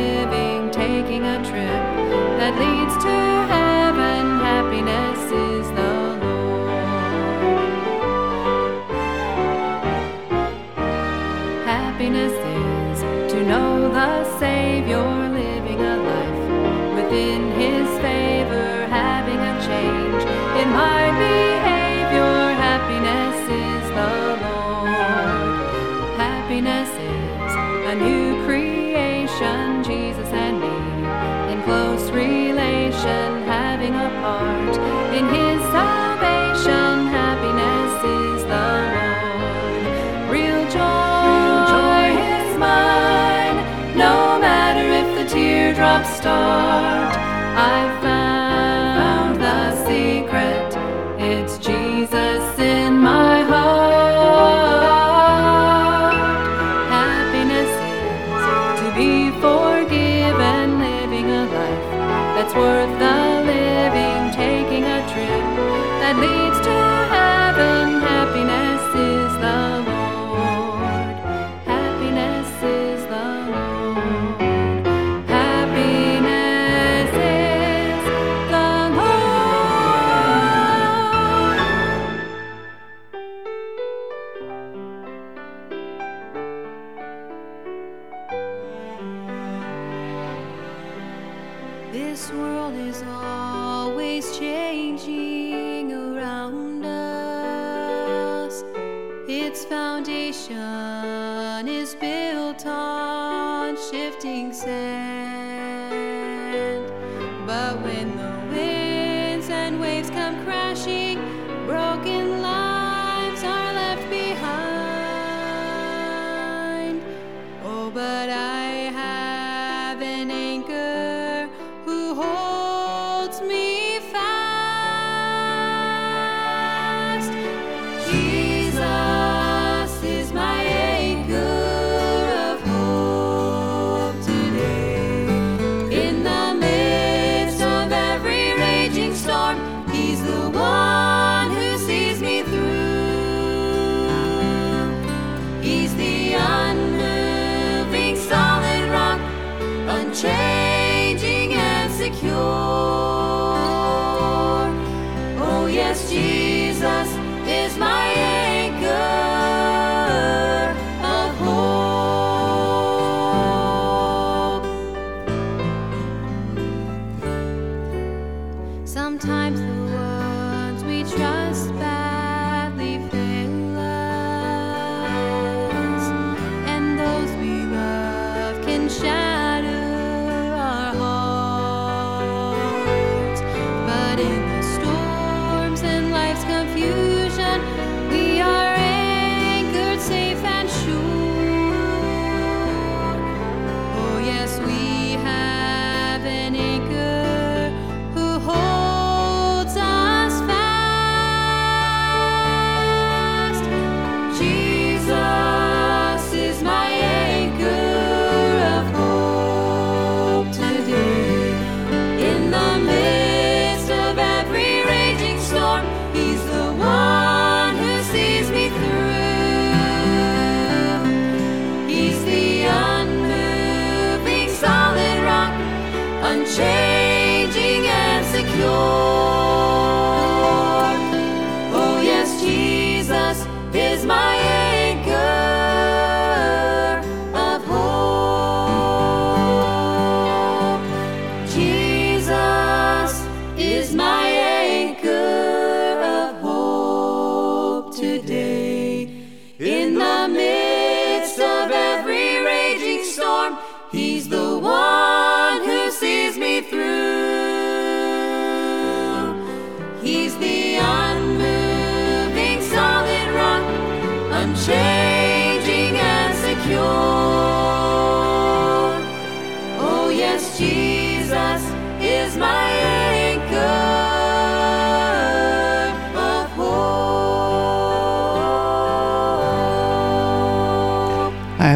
[46.22, 47.09] teardrops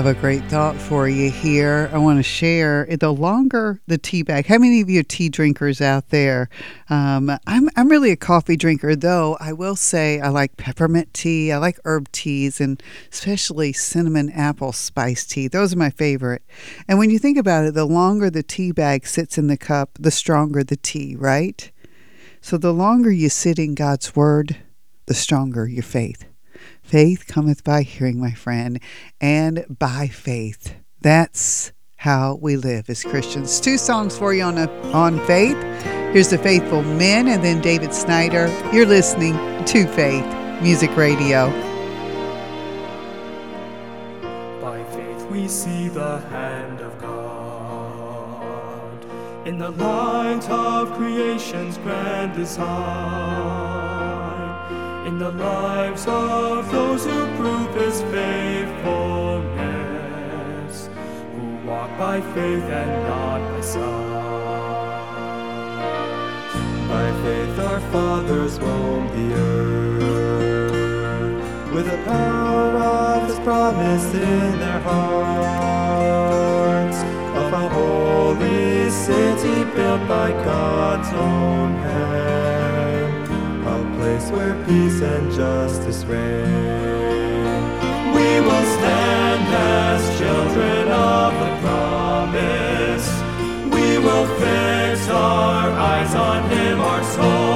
[0.04, 1.88] have a great thought for you here.
[1.90, 4.44] I want to share the longer the tea bag.
[4.44, 6.50] How many of you are tea drinkers out there?
[6.90, 9.38] Um, I'm I'm really a coffee drinker, though.
[9.40, 11.50] I will say I like peppermint tea.
[11.52, 15.48] I like herb teas, and especially cinnamon apple spice tea.
[15.48, 16.42] Those are my favorite.
[16.86, 19.92] And when you think about it, the longer the tea bag sits in the cup,
[19.98, 21.70] the stronger the tea, right?
[22.42, 24.58] So the longer you sit in God's word,
[25.06, 26.26] the stronger your faith.
[26.94, 28.78] Faith cometh by hearing, my friend,
[29.20, 30.76] and by faith.
[31.00, 33.58] That's how we live as Christians.
[33.60, 35.56] Two songs for you on a, on faith.
[36.12, 38.46] Here's the Faithful Men, and then David Snyder.
[38.72, 39.34] You're listening
[39.64, 40.24] to Faith
[40.62, 41.50] Music Radio.
[44.62, 47.74] By faith we see the hand of God
[49.48, 53.93] in the light of creation's grand design,
[55.04, 60.88] in the lives of those who prove His faithfulness,
[61.34, 64.14] who walk by faith and not by sight.
[66.88, 69.74] By faith our fathers roamed the earth
[71.74, 76.98] with the power of His promise in their hearts
[77.40, 81.43] of a holy city built by God's own
[84.34, 87.64] where peace and justice reign.
[88.16, 93.06] We will stand as children of the promise.
[93.74, 97.53] We will fix our eyes on Him, our souls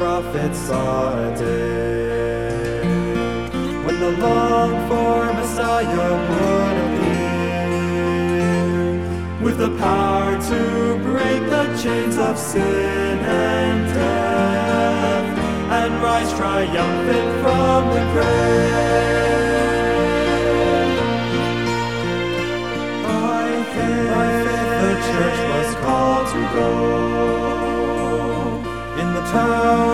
[0.00, 2.80] prophets saw a day
[3.84, 7.20] when the longed for Messiah would appear
[9.44, 10.60] with the power to
[11.04, 15.38] break the chains of sin and death
[15.78, 18.80] and rise triumphant from the grave.
[23.04, 24.48] By faith
[24.82, 26.70] the church was called to go
[29.00, 29.89] in the tower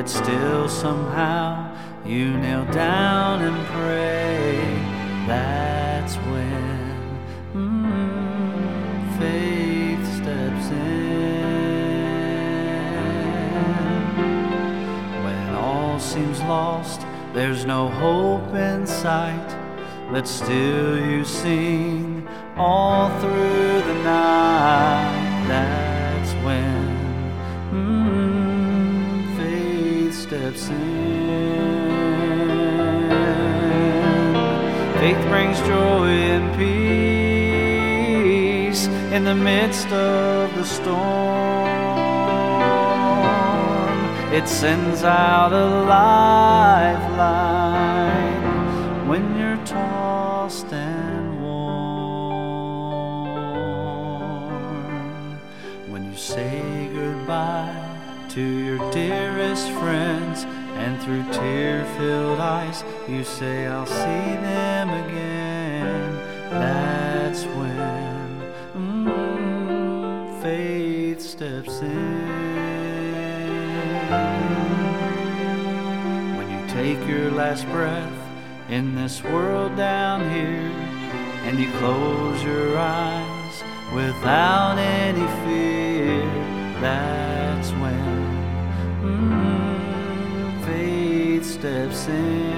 [0.00, 1.70] yet still somehow
[2.06, 4.56] you kneel down and pray.
[5.26, 7.18] That's when
[7.52, 11.42] mm, faith steps in.
[15.22, 17.02] When all seems lost,
[17.34, 19.50] there's no hope in sight,
[20.10, 25.44] but still you sing all through the night.
[25.46, 25.79] That's
[30.56, 30.68] steps.
[35.00, 41.68] Faith brings joy and peace in the midst of the storm.
[44.32, 47.08] It sends out a lifeline
[49.08, 51.60] when you're tossed and worn.
[55.88, 57.74] When you say goodbye
[58.28, 59.29] to your through
[61.40, 66.16] tear filled eyes, you say, I'll see them again.
[66.50, 72.20] That's when mm, faith steps in.
[76.36, 78.18] When you take your last breath
[78.68, 80.70] in this world down here,
[81.46, 83.62] and you close your eyes
[83.94, 86.20] without any fear,
[86.82, 87.19] that's
[91.60, 92.52] steps in.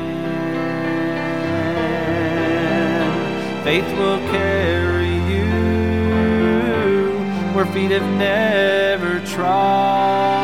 [3.65, 5.49] Faith will carry you
[7.53, 10.42] where feet have never trod,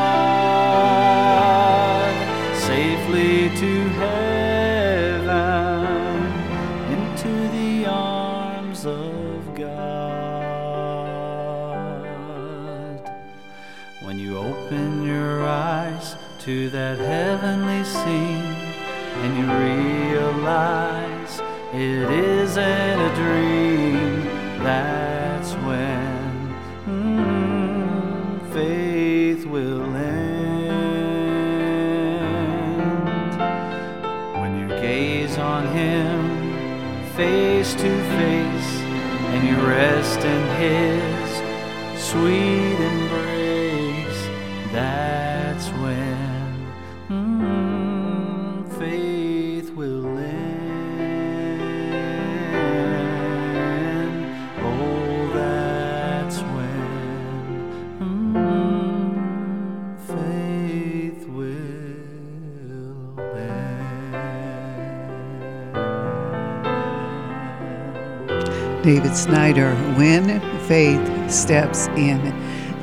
[20.59, 21.40] realize
[21.72, 24.24] it isn't a dream,
[24.62, 26.55] that's when
[26.86, 30.18] mm, faith will end.
[34.40, 36.39] When you gaze on Him
[37.14, 38.70] face to face
[39.32, 41.07] and you rest in His
[68.89, 72.32] David Snyder, When Faith Steps In.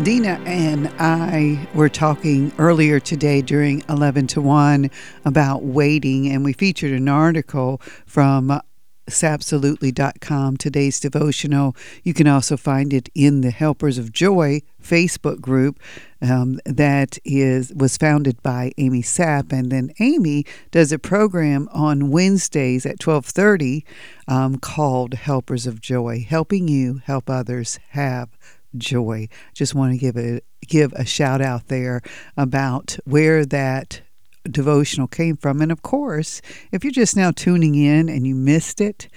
[0.03, 4.91] Deena and I were talking earlier today during 11 to 1
[5.25, 8.61] about waiting, and we featured an article from
[9.09, 11.75] sapsolutely.com, today's devotional.
[12.03, 15.79] You can also find it in the Helpers of Joy Facebook group
[16.21, 22.11] um, that is was founded by Amy Sapp, and then Amy does a program on
[22.11, 23.83] Wednesdays at 12:30
[24.27, 28.29] um, called Helpers of Joy, helping you help others have
[28.77, 29.27] joy.
[29.53, 32.01] Just want to give a give a shout out there
[32.37, 34.01] about where that
[34.49, 35.61] devotional came from.
[35.61, 36.41] And of course,
[36.71, 39.07] if you're just now tuning in and you missed it,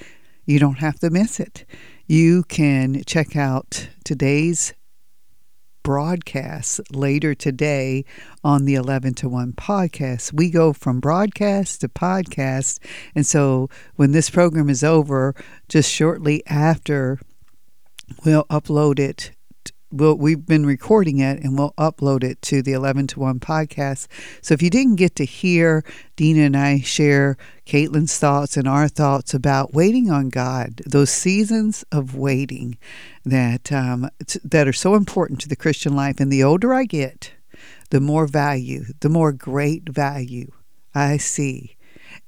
[0.47, 1.65] you don't have to miss it.
[2.07, 4.73] You can check out today's
[5.83, 8.05] broadcast later today
[8.45, 10.33] on the 11 to 1 podcast.
[10.33, 12.79] We go from broadcast to podcast.
[13.15, 15.35] And so when this program is over,
[15.69, 17.19] just shortly after,
[18.25, 19.33] we'll upload it
[19.91, 24.07] we'll, we've been recording it and we'll upload it to the 11 to 1 podcast.
[24.43, 25.85] So if you didn't get to hear
[26.17, 27.37] Deena and I share
[27.67, 32.79] Katelyn's thoughts and our thoughts about waiting on God, those seasons of waiting
[33.25, 36.21] that um, t- that are so important to the Christian life.
[36.21, 37.33] And the older I get,
[37.91, 40.51] the more value, the more great value
[40.95, 41.78] I see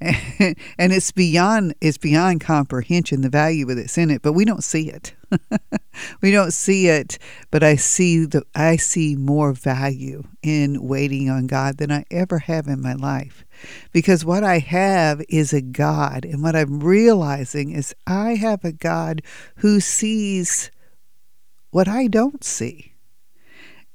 [0.79, 4.89] and it's beyond it's beyond comprehension the value that's in it but we don't see
[4.89, 5.15] it.
[6.23, 7.19] We don't see it
[7.51, 12.39] but i see the i see more value in waiting on god than i ever
[12.39, 13.45] have in my life.
[13.93, 18.73] Because what i have is a god and what i'm realizing is i have a
[18.73, 19.21] god
[19.57, 20.71] who sees
[21.71, 22.95] what i don't see.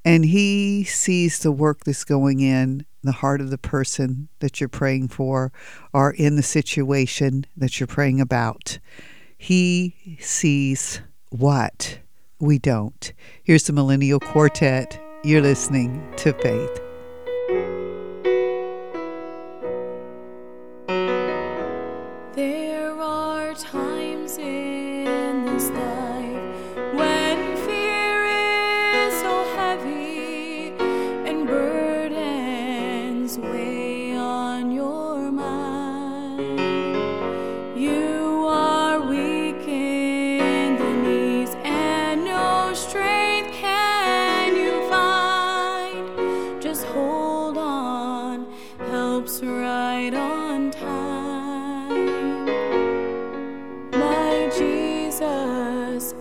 [0.04, 4.70] And he sees the work that's going in the heart of the person that you're
[4.70, 5.52] praying for
[5.94, 8.80] or in the situation that you're praying about.
[9.38, 12.00] He sees what
[12.40, 13.14] we don't.
[13.44, 15.02] Here's the Millennial Quartet.
[15.24, 16.85] You're listening to Faith.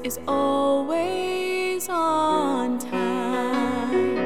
[0.05, 4.19] Is always on time.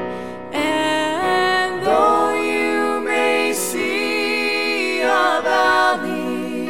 [0.53, 6.67] And though you may see a valley,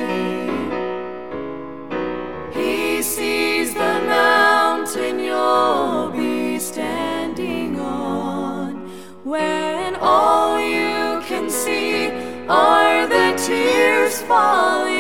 [2.54, 8.88] He sees the mountain you'll be standing on.
[9.24, 12.12] When all you can see
[12.48, 14.99] are the tears falling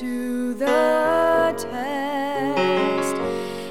[0.00, 3.16] to the test.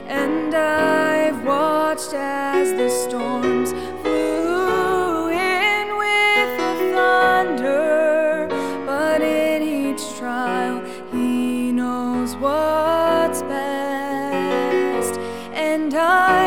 [0.08, 3.72] And I've watched as the storms
[4.02, 8.48] flew in with the thunder.
[8.86, 10.82] But in each trial,
[11.12, 15.20] He knows what's best.
[15.52, 16.43] And I'm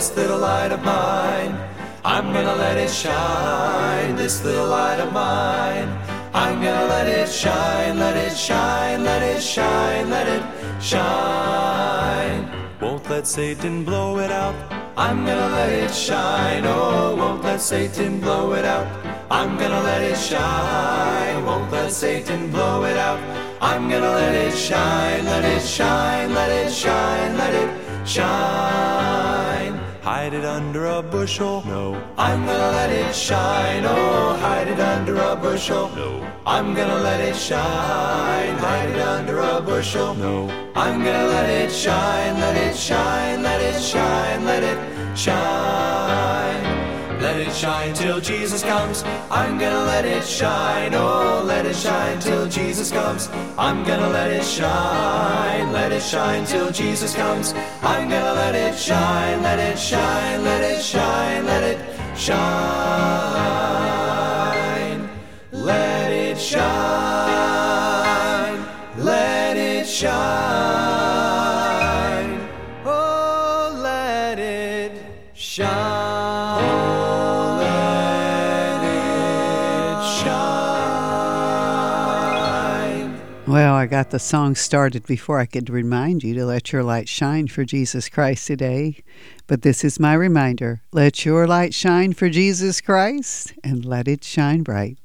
[0.00, 1.54] this little light of mine,
[2.06, 4.16] I'm gonna let it shine.
[4.16, 5.90] This little light of mine,
[6.32, 10.42] I'm gonna let it shine, let it shine, let it shine, let it
[10.82, 12.48] shine.
[12.80, 14.54] Won't let Satan blow it out.
[14.96, 16.64] I'm gonna let it shine.
[16.64, 18.86] Oh, won't let Satan blow it out.
[19.30, 21.44] I'm gonna let it shine.
[21.44, 23.20] Won't let Satan blow it out.
[23.60, 27.68] I'm gonna let it shine, let it shine, let it shine, let it
[28.08, 29.29] shine.
[30.02, 31.62] Hide it under a bushel.
[31.66, 31.94] No.
[32.16, 33.84] I'm gonna let it shine.
[33.84, 35.90] Oh, hide it under a bushel.
[35.94, 36.26] No.
[36.46, 38.56] I'm gonna let it shine.
[38.56, 40.14] Hide it under a bushel.
[40.14, 40.48] No.
[40.74, 44.78] I'm gonna let it shine, let it shine, let it shine, let it
[45.18, 46.29] shine.
[47.20, 49.02] Let it shine till Jesus comes.
[49.30, 50.94] I'm gonna let it shine.
[50.94, 53.28] Oh, let it shine till Jesus comes.
[53.58, 55.70] I'm gonna let it shine.
[55.70, 57.52] Let it shine till Jesus comes.
[57.82, 59.42] I'm gonna let it shine.
[59.42, 60.44] Let it shine.
[60.44, 61.44] Let it shine.
[61.44, 61.78] Let it
[62.18, 62.40] shine.
[65.52, 66.70] Let it shine.
[68.96, 70.39] Let it shine.
[83.80, 87.48] I got the song started before I could remind you to let your light shine
[87.48, 89.02] for Jesus Christ today.
[89.46, 94.22] But this is my reminder let your light shine for Jesus Christ and let it
[94.22, 94.98] shine bright.